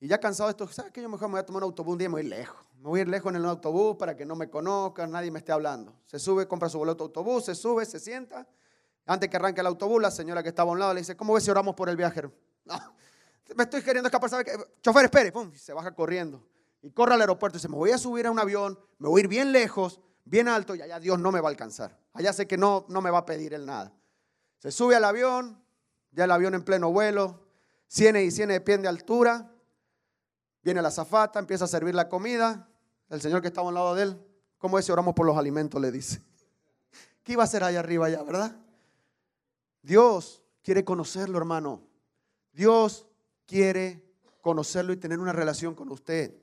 Y 0.00 0.06
ya 0.06 0.18
cansado 0.18 0.48
de 0.48 0.52
esto, 0.52 0.68
¿sabes 0.68 0.92
qué? 0.92 1.02
Yo 1.02 1.08
mejor 1.08 1.28
me 1.28 1.32
voy 1.32 1.40
a 1.40 1.46
tomar 1.46 1.62
un 1.62 1.68
autobús 1.68 1.92
un 1.92 1.98
día 1.98 2.06
y 2.06 2.08
me 2.08 2.14
voy 2.14 2.22
lejos. 2.24 2.56
Me 2.76 2.88
voy 2.88 3.00
a 3.00 3.02
ir 3.02 3.08
lejos 3.08 3.30
en 3.30 3.36
el 3.36 3.44
autobús 3.44 3.96
para 3.96 4.16
que 4.16 4.24
no 4.24 4.36
me 4.36 4.48
conozcan, 4.48 5.10
nadie 5.10 5.30
me 5.30 5.40
esté 5.40 5.50
hablando. 5.50 5.92
Se 6.06 6.18
sube, 6.20 6.46
compra 6.46 6.68
su 6.68 6.78
boleto 6.78 7.04
de 7.04 7.08
autobús, 7.08 7.44
se 7.44 7.54
sube, 7.56 7.84
se 7.84 7.98
sienta. 7.98 8.46
Antes 9.06 9.28
que 9.28 9.36
arranque 9.36 9.60
el 9.60 9.66
autobús, 9.66 10.00
la 10.00 10.10
señora 10.10 10.42
que 10.42 10.50
estaba 10.50 10.70
a 10.70 10.72
un 10.72 10.78
lado 10.78 10.94
le 10.94 11.00
dice, 11.00 11.16
¿cómo 11.16 11.34
ves 11.34 11.42
si 11.42 11.50
oramos 11.50 11.74
por 11.74 11.88
el 11.88 11.96
viaje? 11.96 12.22
No, 12.64 13.54
me 13.56 13.64
estoy 13.64 13.80
queriendo 13.80 14.08
escapar, 14.08 14.28
¿sabe 14.28 14.44
qué? 14.44 14.52
Chofer, 14.82 15.06
espere, 15.06 15.32
pum, 15.32 15.50
y 15.54 15.56
se 15.56 15.72
baja 15.72 15.90
corriendo. 15.94 16.44
Y 16.82 16.90
corre 16.90 17.14
al 17.14 17.20
aeropuerto 17.20 17.56
y 17.56 17.58
dice, 17.58 17.68
me 17.68 17.76
voy 17.76 17.90
a 17.90 17.98
subir 17.98 18.26
a 18.26 18.30
un 18.30 18.38
avión, 18.38 18.78
me 18.98 19.08
voy 19.08 19.20
a 19.20 19.24
ir 19.24 19.28
bien 19.28 19.52
lejos, 19.52 20.00
bien 20.24 20.48
alto, 20.48 20.74
y 20.74 20.82
allá 20.82 21.00
Dios 21.00 21.18
no 21.18 21.32
me 21.32 21.40
va 21.40 21.48
a 21.48 21.50
alcanzar. 21.50 21.98
Allá 22.12 22.32
sé 22.32 22.46
que 22.46 22.56
no, 22.56 22.86
no 22.88 23.00
me 23.00 23.10
va 23.10 23.18
a 23.18 23.26
pedir 23.26 23.54
él 23.54 23.66
nada. 23.66 23.92
Se 24.58 24.70
sube 24.70 24.96
al 24.96 25.04
avión, 25.04 25.62
ya 26.12 26.24
el 26.24 26.30
avión 26.30 26.54
en 26.54 26.62
pleno 26.62 26.90
vuelo, 26.90 27.46
cienes 27.86 28.24
y 28.24 28.30
cienes 28.30 28.56
de 28.56 28.60
pie 28.60 28.78
de 28.78 28.88
altura. 28.88 29.52
Viene 30.62 30.82
la 30.82 30.90
zafata, 30.90 31.38
empieza 31.38 31.64
a 31.64 31.68
servir 31.68 31.94
la 31.94 32.08
comida. 32.08 32.68
El 33.08 33.20
señor 33.20 33.40
que 33.40 33.48
estaba 33.48 33.68
al 33.68 33.74
lado 33.74 33.94
de 33.94 34.02
él, 34.02 34.26
¿cómo 34.58 34.78
es 34.78 34.90
oramos 34.90 35.14
por 35.14 35.26
los 35.26 35.36
alimentos? 35.36 35.80
Le 35.80 35.90
dice. 35.90 36.22
¿Qué 37.22 37.32
iba 37.32 37.42
a 37.42 37.44
hacer 37.44 37.64
allá 37.64 37.80
arriba 37.80 38.08
ya, 38.08 38.22
verdad? 38.22 38.56
Dios 39.82 40.42
quiere 40.62 40.84
conocerlo, 40.84 41.38
hermano. 41.38 41.82
Dios 42.52 43.06
quiere 43.46 44.04
conocerlo 44.42 44.92
y 44.92 44.96
tener 44.96 45.18
una 45.18 45.32
relación 45.32 45.74
con 45.74 45.90
usted. 45.90 46.34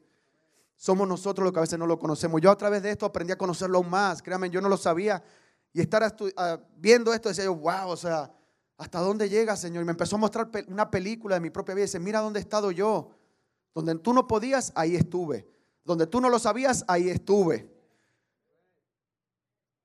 Somos 0.76 1.08
nosotros 1.08 1.44
los 1.44 1.54
que 1.54 1.60
a 1.60 1.62
veces 1.62 1.80
no 1.80 1.88
lo 1.88 1.98
conocemos. 1.98 2.42
Yo 2.42 2.52
a 2.52 2.58
través 2.58 2.84
de 2.84 2.92
esto 2.92 3.06
aprendí 3.06 3.32
a 3.34 3.38
conocerlo 3.38 3.78
aún 3.78 3.90
más. 3.90 4.22
Créanme, 4.22 4.50
yo 4.50 4.62
no 4.62 4.70
lo 4.70 4.78
sabía. 4.78 5.24
Y 5.74 5.82
estar 5.82 6.16
viendo 6.78 7.14
esto, 7.14 7.30
decía 7.30 7.46
yo, 7.46 7.56
wow, 7.56 7.90
o 7.90 7.98
sea, 7.98 8.34
¿hasta 8.78 9.00
dónde 9.00 9.30
llega, 9.30 9.56
Señor? 9.56 9.84
Y 9.84 9.86
me 9.86 9.92
empezó 9.92 10.16
a 10.16 10.20
mostrar 10.20 10.50
una 10.68 10.90
película 10.90 11.36
de 11.36 11.42
mi 11.42 11.50
propia 11.50 11.76
vida. 11.76 11.84
Y 11.84 11.88
dice, 11.88 12.00
mira 12.00 12.20
dónde 12.20 12.40
he 12.40 12.42
estado 12.42 12.72
yo. 12.72 13.10
Donde 13.74 13.96
tú 13.96 14.14
no 14.14 14.28
podías, 14.28 14.72
ahí 14.76 14.96
estuve. 14.96 15.48
Donde 15.84 16.08
tú 16.08 16.22
no 16.22 16.30
lo 16.30 16.40
sabías, 16.40 16.84
ahí 16.88 17.10
estuve. 17.10 17.70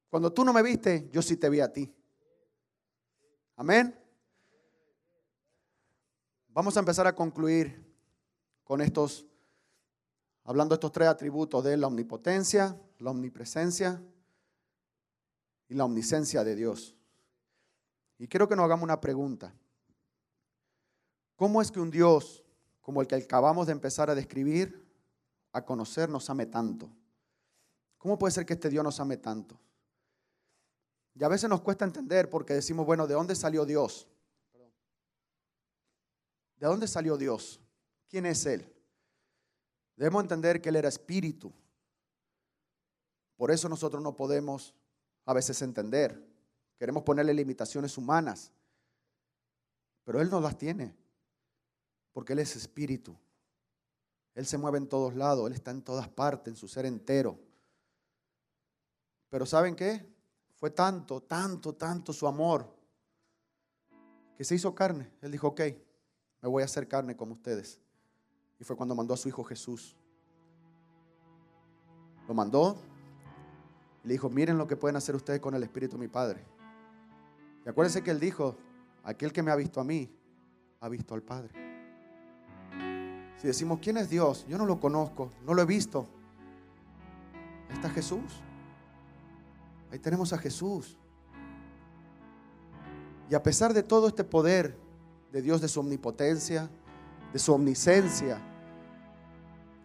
Cuando 0.08 0.32
tú 0.32 0.44
no 0.44 0.52
me 0.52 0.62
viste, 0.62 1.08
yo 1.12 1.22
sí 1.22 1.36
te 1.36 1.48
vi 1.48 1.60
a 1.60 1.72
ti. 1.72 1.92
Amén. 3.56 3.96
Vamos 6.48 6.76
a 6.76 6.80
empezar 6.80 7.06
a 7.06 7.14
concluir 7.14 7.86
con 8.64 8.80
estos, 8.80 9.26
hablando 10.44 10.74
de 10.74 10.76
estos 10.76 10.92
tres 10.92 11.08
atributos 11.08 11.62
de 11.64 11.76
la 11.76 11.86
omnipotencia, 11.86 12.78
la 12.98 13.10
omnipresencia 13.10 14.02
y 15.68 15.74
la 15.74 15.84
omniscencia 15.84 16.44
de 16.44 16.56
Dios. 16.56 16.96
Y 18.18 18.28
quiero 18.28 18.48
que 18.48 18.56
nos 18.56 18.64
hagamos 18.64 18.84
una 18.84 19.00
pregunta. 19.00 19.54
¿Cómo 21.36 21.62
es 21.62 21.70
que 21.70 21.80
un 21.80 21.90
Dios 21.90 22.44
como 22.80 23.00
el 23.00 23.06
que 23.06 23.14
acabamos 23.14 23.66
de 23.66 23.72
empezar 23.72 24.10
a 24.10 24.14
describir, 24.14 24.86
a 25.52 25.64
conocer, 25.64 26.08
nos 26.08 26.28
ame 26.28 26.46
tanto? 26.46 26.90
¿Cómo 27.96 28.18
puede 28.18 28.32
ser 28.32 28.44
que 28.44 28.54
este 28.54 28.68
Dios 28.68 28.84
nos 28.84 28.98
ame 29.00 29.16
tanto? 29.16 29.58
Y 31.14 31.24
a 31.24 31.28
veces 31.28 31.48
nos 31.48 31.60
cuesta 31.60 31.84
entender 31.84 32.28
porque 32.30 32.54
decimos, 32.54 32.86
bueno, 32.86 33.06
¿de 33.06 33.14
dónde 33.14 33.34
salió 33.34 33.64
Dios? 33.64 34.06
¿De 36.56 36.66
dónde 36.66 36.86
salió 36.86 37.16
Dios? 37.16 37.60
¿Quién 38.08 38.26
es 38.26 38.44
Él? 38.46 38.70
Debemos 39.96 40.22
entender 40.22 40.60
que 40.60 40.70
Él 40.70 40.76
era 40.76 40.88
espíritu. 40.88 41.52
Por 43.36 43.50
eso 43.50 43.68
nosotros 43.68 44.02
no 44.02 44.16
podemos 44.16 44.74
a 45.24 45.32
veces 45.32 45.60
entender. 45.62 46.26
Queremos 46.78 47.02
ponerle 47.02 47.34
limitaciones 47.34 47.96
humanas. 47.98 48.52
Pero 50.04 50.20
Él 50.20 50.30
no 50.30 50.40
las 50.40 50.56
tiene. 50.56 50.94
Porque 52.12 52.32
Él 52.32 52.38
es 52.40 52.56
espíritu. 52.56 53.16
Él 54.34 54.46
se 54.46 54.58
mueve 54.58 54.78
en 54.78 54.88
todos 54.88 55.14
lados. 55.14 55.46
Él 55.46 55.54
está 55.54 55.70
en 55.70 55.82
todas 55.82 56.08
partes, 56.08 56.52
en 56.52 56.56
su 56.56 56.68
ser 56.68 56.86
entero. 56.86 57.38
Pero 59.28 59.46
¿saben 59.46 59.76
qué? 59.76 60.06
Fue 60.56 60.70
tanto, 60.70 61.22
tanto, 61.22 61.74
tanto 61.74 62.12
su 62.12 62.26
amor 62.26 62.68
que 64.36 64.44
se 64.44 64.54
hizo 64.54 64.74
carne. 64.74 65.10
Él 65.22 65.30
dijo, 65.32 65.48
ok, 65.48 65.60
me 66.42 66.48
voy 66.48 66.62
a 66.62 66.66
hacer 66.66 66.88
carne 66.88 67.16
como 67.16 67.34
ustedes. 67.34 67.80
Y 68.60 68.64
fue 68.64 68.76
cuando 68.76 68.94
mandó 68.94 69.14
a 69.14 69.16
su 69.16 69.28
hijo 69.28 69.42
Jesús. 69.42 69.96
Lo 72.28 72.34
mandó 72.34 72.76
y 74.04 74.08
le 74.08 74.14
dijo, 74.14 74.28
miren 74.28 74.58
lo 74.58 74.66
que 74.66 74.76
pueden 74.76 74.96
hacer 74.96 75.16
ustedes 75.16 75.40
con 75.40 75.54
el 75.54 75.62
Espíritu 75.62 75.96
de 75.96 76.02
mi 76.02 76.08
Padre. 76.08 76.44
Y 77.64 77.68
acuérdense 77.68 78.02
que 78.02 78.10
él 78.10 78.20
dijo, 78.20 78.56
aquel 79.02 79.32
que 79.32 79.42
me 79.42 79.50
ha 79.50 79.56
visto 79.56 79.80
a 79.80 79.84
mí, 79.84 80.14
ha 80.80 80.88
visto 80.88 81.14
al 81.14 81.22
Padre. 81.22 81.50
Si 83.38 83.46
decimos, 83.46 83.78
¿quién 83.80 83.96
es 83.96 84.10
Dios? 84.10 84.46
Yo 84.46 84.58
no 84.58 84.66
lo 84.66 84.78
conozco, 84.78 85.30
no 85.46 85.54
lo 85.54 85.62
he 85.62 85.66
visto. 85.66 86.06
Ahí 87.68 87.76
está 87.76 87.88
Jesús. 87.88 88.42
Ahí 89.90 89.98
tenemos 89.98 90.32
a 90.34 90.38
Jesús. 90.38 90.98
Y 93.30 93.34
a 93.34 93.42
pesar 93.42 93.72
de 93.72 93.82
todo 93.82 94.08
este 94.08 94.24
poder 94.24 94.76
de 95.32 95.40
Dios, 95.40 95.60
de 95.62 95.68
su 95.68 95.80
omnipotencia, 95.80 96.68
de 97.32 97.38
su 97.38 97.54
omniscencia, 97.54 98.38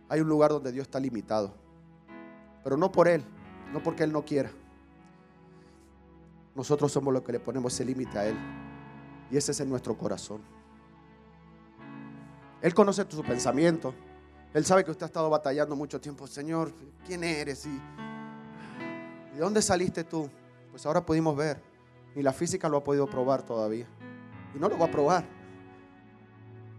hay 0.09 0.21
un 0.21 0.29
lugar 0.29 0.51
donde 0.51 0.71
Dios 0.71 0.87
está 0.87 0.99
limitado. 0.99 1.53
Pero 2.63 2.77
no 2.77 2.91
por 2.91 3.07
Él, 3.07 3.23
no 3.73 3.81
porque 3.81 4.03
Él 4.03 4.11
no 4.11 4.23
quiera. 4.23 4.51
Nosotros 6.53 6.91
somos 6.91 7.13
los 7.13 7.23
que 7.23 7.31
le 7.31 7.39
ponemos 7.39 7.73
ese 7.73 7.85
límite 7.85 8.17
a 8.17 8.27
Él. 8.27 8.37
Y 9.31 9.37
ese 9.37 9.51
es 9.51 9.59
en 9.59 9.69
nuestro 9.69 9.97
corazón. 9.97 10.41
Él 12.61 12.73
conoce 12.73 13.05
su 13.09 13.23
pensamiento. 13.23 13.93
Él 14.53 14.65
sabe 14.65 14.83
que 14.83 14.91
usted 14.91 15.03
ha 15.03 15.07
estado 15.07 15.29
batallando 15.29 15.75
mucho 15.75 15.99
tiempo. 15.99 16.27
Señor, 16.27 16.71
¿quién 17.05 17.23
eres? 17.23 17.65
¿Y, 17.65 17.81
¿De 19.33 19.39
dónde 19.39 19.61
saliste 19.61 20.03
tú? 20.03 20.29
Pues 20.71 20.85
ahora 20.85 21.05
pudimos 21.05 21.35
ver. 21.35 21.61
Ni 22.15 22.23
la 22.23 22.31
física 22.31 22.69
lo 22.69 22.77
ha 22.77 22.83
podido 22.83 23.07
probar 23.07 23.43
todavía. 23.43 23.87
Y 24.55 24.59
no 24.59 24.69
lo 24.69 24.77
va 24.77 24.85
a 24.85 24.91
probar. 24.91 25.25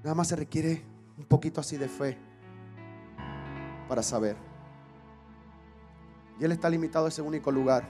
Nada 0.02 0.14
más 0.14 0.28
se 0.28 0.36
requiere 0.36 0.82
un 1.18 1.24
poquito 1.24 1.60
así 1.60 1.76
de 1.76 1.88
fe 1.88 2.25
para 3.88 4.02
saber. 4.02 4.36
Y 6.38 6.44
Él 6.44 6.52
está 6.52 6.68
limitado 6.68 7.06
a 7.06 7.08
ese 7.08 7.22
único 7.22 7.50
lugar 7.50 7.86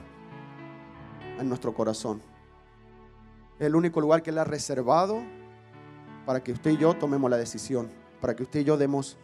en 1.39 1.47
nuestro 1.49 1.73
corazón. 1.73 2.21
El 3.59 3.75
único 3.75 3.99
lugar 4.01 4.21
que 4.23 4.29
Él 4.29 4.37
ha 4.37 4.43
reservado 4.43 5.21
para 6.25 6.43
que 6.43 6.51
usted 6.51 6.71
y 6.71 6.77
yo 6.77 6.93
tomemos 6.95 7.29
la 7.29 7.37
decisión, 7.37 7.89
para 8.21 8.35
que 8.35 8.43
usted 8.43 8.61
y 8.61 8.63
yo 8.63 8.77
demos 8.77 9.17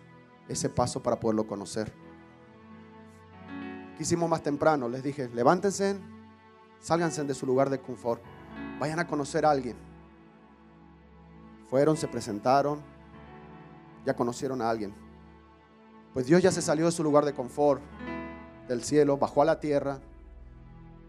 ese 0.48 0.70
paso 0.70 1.02
para 1.02 1.20
poderlo 1.20 1.48
conocer. 1.48 1.94
Quisimos 3.98 4.30
más 4.30 4.42
temprano, 4.42 4.90
les 4.90 5.04
dije, 5.04 5.30
levántense, 5.30 5.98
sálganse 6.80 7.24
de 7.24 7.34
su 7.34 7.46
lugar 7.46 7.70
de 7.70 7.80
confort, 7.80 8.22
vayan 8.80 9.00
a 9.00 9.08
conocer 9.08 9.46
a 9.46 9.52
alguien 9.52 9.94
fueron, 11.74 11.98
se 11.98 12.08
presentaron, 12.08 12.80
ya 14.06 14.16
conocieron 14.16 14.62
a 14.62 14.70
alguien. 14.70 14.94
Pues 16.14 16.28
Dios 16.28 16.44
ya 16.44 16.52
se 16.52 16.62
salió 16.62 16.86
de 16.86 16.92
su 16.92 17.04
lugar 17.04 17.26
de 17.26 17.34
confort, 17.34 17.82
del 18.68 18.84
cielo, 18.84 19.18
bajó 19.18 19.42
a 19.42 19.46
la 19.46 19.60
tierra 19.60 20.00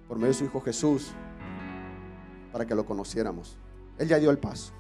por 0.09 0.17
medio 0.17 0.29
de 0.29 0.35
su 0.35 0.45
Hijo 0.45 0.61
Jesús 0.61 1.13
para 2.53 2.67
que 2.67 2.75
lo 2.75 2.87
conociéramos. 2.87 3.59
Él 3.99 4.09
ya 4.09 4.19
dio 4.19 4.31
el 4.31 4.39
paso. 4.39 4.73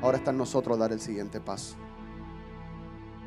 Ahora 0.00 0.18
está 0.18 0.30
en 0.30 0.38
nosotros 0.38 0.78
dar 0.78 0.92
el 0.92 1.00
siguiente 1.00 1.40
paso. 1.40 1.74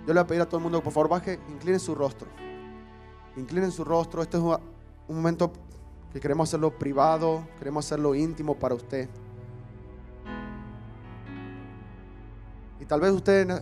Yo 0.05 0.13
le 0.13 0.19
voy 0.19 0.19
a 0.19 0.27
pedir 0.27 0.41
a 0.41 0.45
todo 0.45 0.57
el 0.57 0.63
mundo 0.63 0.79
que 0.79 0.85
por 0.85 0.93
favor 0.93 1.09
baje, 1.09 1.39
incline 1.49 1.79
su 1.79 1.93
rostro. 1.93 2.29
Inclinen 3.35 3.71
su 3.71 3.83
rostro. 3.83 4.21
Este 4.21 4.37
es 4.37 4.43
un 4.43 5.15
momento 5.15 5.51
que 6.13 6.21
queremos 6.21 6.49
hacerlo 6.49 6.71
privado, 6.71 7.45
queremos 7.59 7.85
hacerlo 7.85 8.15
íntimo 8.15 8.55
para 8.55 8.75
usted. 8.75 9.09
tal 12.87 13.01
vez 13.01 13.11
usted 13.11 13.61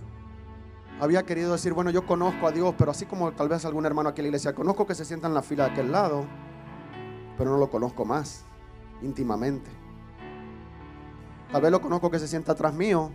había 0.99 1.23
querido 1.23 1.51
decir, 1.51 1.73
bueno, 1.73 1.89
yo 1.89 2.05
conozco 2.05 2.47
a 2.47 2.51
Dios, 2.51 2.73
pero 2.77 2.91
así 2.91 3.05
como 3.05 3.31
tal 3.34 3.49
vez 3.49 3.65
algún 3.65 3.86
hermano 3.86 4.10
aquí 4.10 4.21
en 4.21 4.25
la 4.25 4.29
iglesia, 4.29 4.53
conozco 4.53 4.86
que 4.86 4.95
se 4.95 5.05
sienta 5.05 5.27
en 5.27 5.34
la 5.34 5.41
fila 5.41 5.65
de 5.65 5.71
aquel 5.71 5.91
lado, 5.91 6.25
pero 7.38 7.51
no 7.51 7.58
lo 7.58 7.69
conozco 7.69 8.05
más 8.05 8.45
íntimamente. 9.01 9.69
Tal 11.51 11.62
vez 11.62 11.71
lo 11.71 11.81
conozco 11.81 12.10
que 12.10 12.19
se 12.19 12.27
sienta 12.27 12.53
atrás 12.53 12.73
mío, 12.73 13.12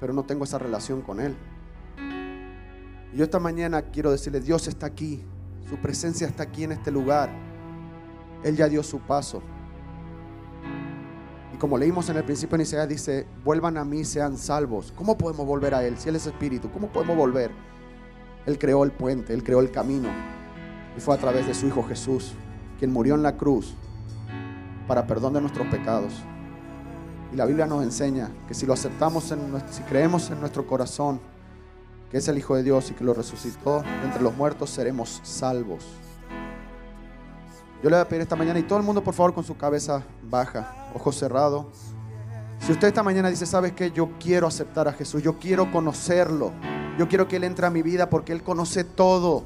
pero 0.00 0.12
no 0.12 0.24
tengo 0.24 0.44
esa 0.44 0.58
relación 0.58 1.00
con 1.02 1.20
Él. 1.20 1.36
Y 3.12 3.16
yo 3.16 3.24
esta 3.24 3.38
mañana 3.38 3.82
quiero 3.82 4.10
decirle, 4.10 4.40
Dios 4.40 4.66
está 4.66 4.86
aquí, 4.86 5.24
su 5.68 5.76
presencia 5.76 6.26
está 6.26 6.44
aquí 6.44 6.64
en 6.64 6.72
este 6.72 6.90
lugar. 6.90 7.30
Él 8.42 8.56
ya 8.56 8.68
dio 8.68 8.82
su 8.82 8.98
paso 9.00 9.42
como 11.62 11.78
leímos 11.78 12.08
en 12.08 12.16
el 12.16 12.24
principio 12.24 12.56
en 12.56 12.62
Isaías, 12.62 12.88
dice, 12.88 13.24
vuelvan 13.44 13.76
a 13.76 13.84
mí, 13.84 14.04
sean 14.04 14.36
salvos. 14.36 14.92
¿Cómo 14.96 15.16
podemos 15.16 15.46
volver 15.46 15.76
a 15.76 15.86
Él 15.86 15.96
si 15.96 16.08
Él 16.08 16.16
es 16.16 16.26
Espíritu? 16.26 16.68
¿Cómo 16.72 16.88
podemos 16.88 17.16
volver? 17.16 17.52
Él 18.46 18.58
creó 18.58 18.82
el 18.82 18.90
puente, 18.90 19.32
Él 19.32 19.44
creó 19.44 19.60
el 19.60 19.70
camino. 19.70 20.08
Y 20.96 21.00
fue 21.00 21.14
a 21.14 21.18
través 21.18 21.46
de 21.46 21.54
su 21.54 21.68
Hijo 21.68 21.84
Jesús, 21.84 22.32
quien 22.80 22.92
murió 22.92 23.14
en 23.14 23.22
la 23.22 23.36
cruz 23.36 23.76
para 24.88 25.06
perdón 25.06 25.34
de 25.34 25.40
nuestros 25.40 25.68
pecados. 25.68 26.12
Y 27.32 27.36
la 27.36 27.46
Biblia 27.46 27.66
nos 27.66 27.84
enseña 27.84 28.32
que 28.48 28.54
si 28.54 28.66
lo 28.66 28.72
aceptamos, 28.72 29.30
en 29.30 29.62
si 29.70 29.84
creemos 29.84 30.32
en 30.32 30.40
nuestro 30.40 30.66
corazón, 30.66 31.20
que 32.10 32.16
es 32.16 32.26
el 32.26 32.38
Hijo 32.38 32.56
de 32.56 32.64
Dios 32.64 32.90
y 32.90 32.94
que 32.94 33.04
lo 33.04 33.14
resucitó 33.14 33.84
entre 34.02 34.20
los 34.20 34.36
muertos, 34.36 34.68
seremos 34.68 35.20
salvos. 35.22 35.86
Yo 37.82 37.90
le 37.90 37.96
voy 37.96 38.02
a 38.02 38.08
pedir 38.08 38.22
esta 38.22 38.36
mañana 38.36 38.60
y 38.60 38.62
todo 38.62 38.78
el 38.78 38.84
mundo 38.84 39.02
por 39.02 39.12
favor 39.12 39.34
con 39.34 39.42
su 39.42 39.56
cabeza 39.56 40.04
baja, 40.22 40.72
ojos 40.94 41.18
cerrados. 41.18 41.66
Si 42.60 42.70
usted 42.70 42.86
esta 42.86 43.02
mañana 43.02 43.28
dice, 43.28 43.44
¿sabes 43.44 43.72
qué? 43.72 43.90
Yo 43.90 44.10
quiero 44.20 44.46
aceptar 44.46 44.86
a 44.86 44.92
Jesús, 44.92 45.20
yo 45.20 45.40
quiero 45.40 45.72
conocerlo, 45.72 46.52
yo 46.96 47.08
quiero 47.08 47.26
que 47.26 47.36
Él 47.36 47.44
entre 47.44 47.66
a 47.66 47.70
mi 47.70 47.82
vida 47.82 48.08
porque 48.08 48.32
Él 48.32 48.44
conoce 48.44 48.84
todo, 48.84 49.42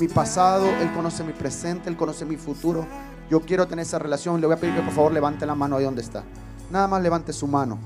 mi 0.00 0.08
pasado, 0.08 0.66
Él 0.80 0.90
conoce 0.94 1.24
mi 1.24 1.34
presente, 1.34 1.90
Él 1.90 1.96
conoce 1.98 2.24
mi 2.24 2.38
futuro. 2.38 2.86
Yo 3.30 3.40
quiero 3.40 3.66
tener 3.66 3.82
esa 3.82 3.98
relación. 3.98 4.40
Le 4.40 4.46
voy 4.46 4.56
a 4.56 4.60
pedir 4.60 4.74
que 4.74 4.80
por 4.80 4.92
favor 4.92 5.12
levante 5.12 5.44
la 5.44 5.54
mano 5.54 5.76
ahí 5.76 5.84
donde 5.84 6.00
está. 6.00 6.24
Nada 6.70 6.88
más 6.88 7.02
levante 7.02 7.34
su 7.34 7.46
mano 7.46 7.78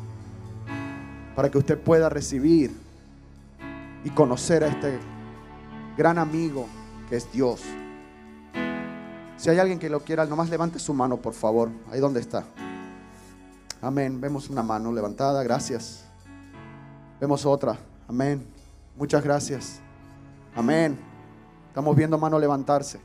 para 1.34 1.50
que 1.50 1.58
usted 1.58 1.76
pueda 1.76 2.08
recibir 2.08 2.72
y 4.04 4.10
conocer 4.10 4.62
a 4.62 4.68
este 4.68 5.00
gran 5.96 6.18
amigo 6.18 6.66
que 7.08 7.16
es 7.16 7.32
Dios. 7.32 7.62
Si 9.38 9.48
hay 9.48 9.58
alguien 9.60 9.78
que 9.78 9.88
lo 9.88 10.00
quiera, 10.00 10.26
nomás 10.26 10.50
levante 10.50 10.80
su 10.80 10.92
mano, 10.92 11.16
por 11.16 11.32
favor. 11.32 11.70
Ahí 11.92 12.00
donde 12.00 12.18
está. 12.18 12.44
Amén. 13.80 14.20
Vemos 14.20 14.50
una 14.50 14.64
mano 14.64 14.92
levantada. 14.92 15.44
Gracias. 15.44 16.04
Vemos 17.20 17.46
otra. 17.46 17.78
Amén. 18.08 18.44
Muchas 18.96 19.22
gracias. 19.22 19.78
Amén. 20.56 20.98
Estamos 21.68 21.94
viendo 21.94 22.18
mano 22.18 22.36
levantarse. 22.36 22.98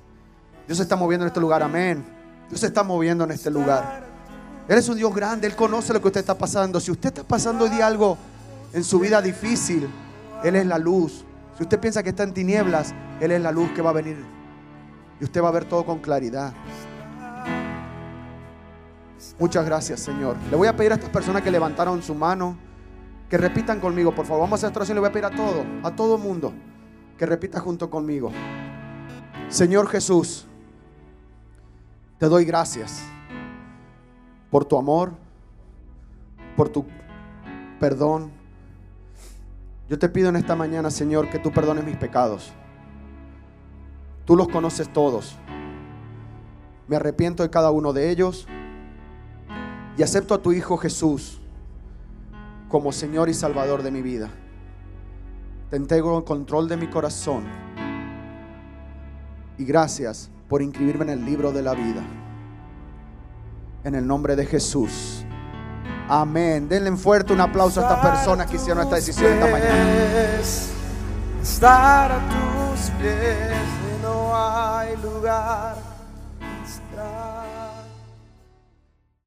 Dios 0.65 0.78
se 0.78 0.84
está 0.84 0.96
moviendo 0.96 1.24
en 1.24 1.28
este 1.28 1.39
lugar. 1.39 1.62
Amén. 1.62 2.04
Dios 2.50 2.62
se 2.62 2.65
está 2.65 2.82
moviendo 2.82 3.24
en 3.26 3.32
este 3.32 3.52
lugar. 3.52 4.04
Él 4.67 4.78
es 4.80 4.89
un 4.89 4.98
Dios 4.98 5.13
grande. 5.13 5.46
Él 5.46 5.56
conoce 5.56 5.93
lo 5.93 6.02
que 6.02 6.08
usted 6.08 6.22
está 6.22 6.36
pasando. 6.36 6.80
Si 6.80 6.89
usted 6.89 7.10
está 7.10 7.24
pasando 7.24 7.65
hoy 7.65 7.69
día 7.69 7.86
algo 7.86 8.17
en 8.74 8.84
su 8.84 8.98
vida 8.98 9.22
difícil, 9.22 9.88
Él 10.43 10.56
es 10.56 10.65
la 10.65 10.80
luz. 10.80 11.24
Si 11.58 11.62
usted 11.62 11.80
piensa 11.80 12.02
que 12.02 12.10
está 12.10 12.24
en 12.24 12.34
tinieblas, 12.34 12.91
Él 13.19 13.32
es 13.32 13.41
la 13.41 13.52
luz 13.52 13.69
que 13.76 13.84
va 13.84 13.91
a 13.91 13.93
venir. 13.93 14.43
Y 15.24 15.26
usted 15.26 15.42
va 15.42 15.48
a 15.48 15.52
ver 15.52 15.64
todo 15.64 15.86
con 15.86 16.00
claridad. 16.00 16.54
Muchas 19.40 19.66
gracias, 19.66 20.02
Señor. 20.02 20.36
Le 20.52 20.58
voy 20.58 20.68
a 20.68 20.76
pedir 20.76 20.92
a 20.92 20.96
estas 20.96 21.12
personas 21.12 21.42
que 21.42 21.50
levantaron 21.50 22.04
su 22.04 22.14
mano 22.14 22.58
que 23.30 23.38
repitan 23.38 23.80
conmigo, 23.80 24.14
por 24.14 24.26
favor. 24.26 24.42
Vamos 24.42 24.52
a 24.52 24.56
hacer 24.58 24.68
esta 24.72 24.80
oración. 24.80 24.96
Le 24.96 25.00
voy 25.00 25.10
a 25.10 25.14
pedir 25.14 25.24
a 25.24 25.30
todo, 25.30 25.64
a 25.82 25.96
todo 25.96 26.18
mundo, 26.18 26.52
que 27.18 27.26
repita 27.26 27.62
junto 27.62 27.90
conmigo. 27.90 28.34
Señor 29.48 29.88
Jesús, 29.88 30.46
te 32.18 32.26
doy 32.26 32.44
gracias 32.44 33.02
por 34.52 34.66
tu 34.66 34.78
amor, 34.78 35.14
por 36.58 36.68
tu 36.68 36.86
perdón. 37.80 38.30
Yo 39.88 39.98
te 39.98 40.10
pido 40.10 40.28
en 40.28 40.36
esta 40.36 40.58
mañana, 40.58 40.92
Señor, 40.92 41.30
que 41.30 41.40
tú 41.40 41.50
perdones 41.50 41.86
mis 41.86 41.96
pecados. 41.96 42.52
Tú 44.26 44.36
los 44.36 44.48
conoces 44.48 44.92
todos. 44.92 45.38
Me 46.88 46.96
arrepiento 46.96 47.44
de 47.44 47.50
cada 47.50 47.72
uno 47.72 47.94
de 47.94 48.10
ellos 48.10 48.48
y 49.98 50.04
acepto 50.04 50.34
a 50.34 50.42
tu 50.42 50.52
Hijo 50.54 50.78
Jesús 50.78 51.42
como 52.70 52.92
Señor 52.92 53.30
y 53.30 53.34
Salvador 53.34 53.84
de 53.84 53.92
mi 53.92 54.02
vida. 54.02 54.30
Te 55.70 55.76
entrego 55.76 56.18
el 56.18 56.24
control 56.24 56.68
de 56.68 56.78
mi 56.78 56.88
corazón 56.88 57.44
y 59.58 59.66
gracias 59.66 60.30
por 60.48 60.62
inscribirme 60.62 61.04
en 61.04 61.10
el 61.10 61.26
libro 61.26 61.52
de 61.52 61.62
la 61.62 61.74
vida. 61.74 62.04
En 63.84 63.96
el 63.96 64.06
nombre 64.08 64.36
de 64.36 64.46
Jesús. 64.46 65.26
Amén. 66.08 66.68
Denle 66.70 66.96
fuerte 66.96 67.34
un 67.34 67.42
aplauso 67.42 67.80
a 67.82 67.84
estas 67.84 68.08
personas 68.08 68.50
que 68.50 68.56
hicieron 68.56 68.84
esta 68.84 68.96
decisión 68.96 69.34
esta 69.34 69.48
mañana. 69.48 70.42
Estar 71.42 72.12
a 72.12 72.20
tus 72.30 72.90
pies 72.92 73.62
lugar 74.96 75.93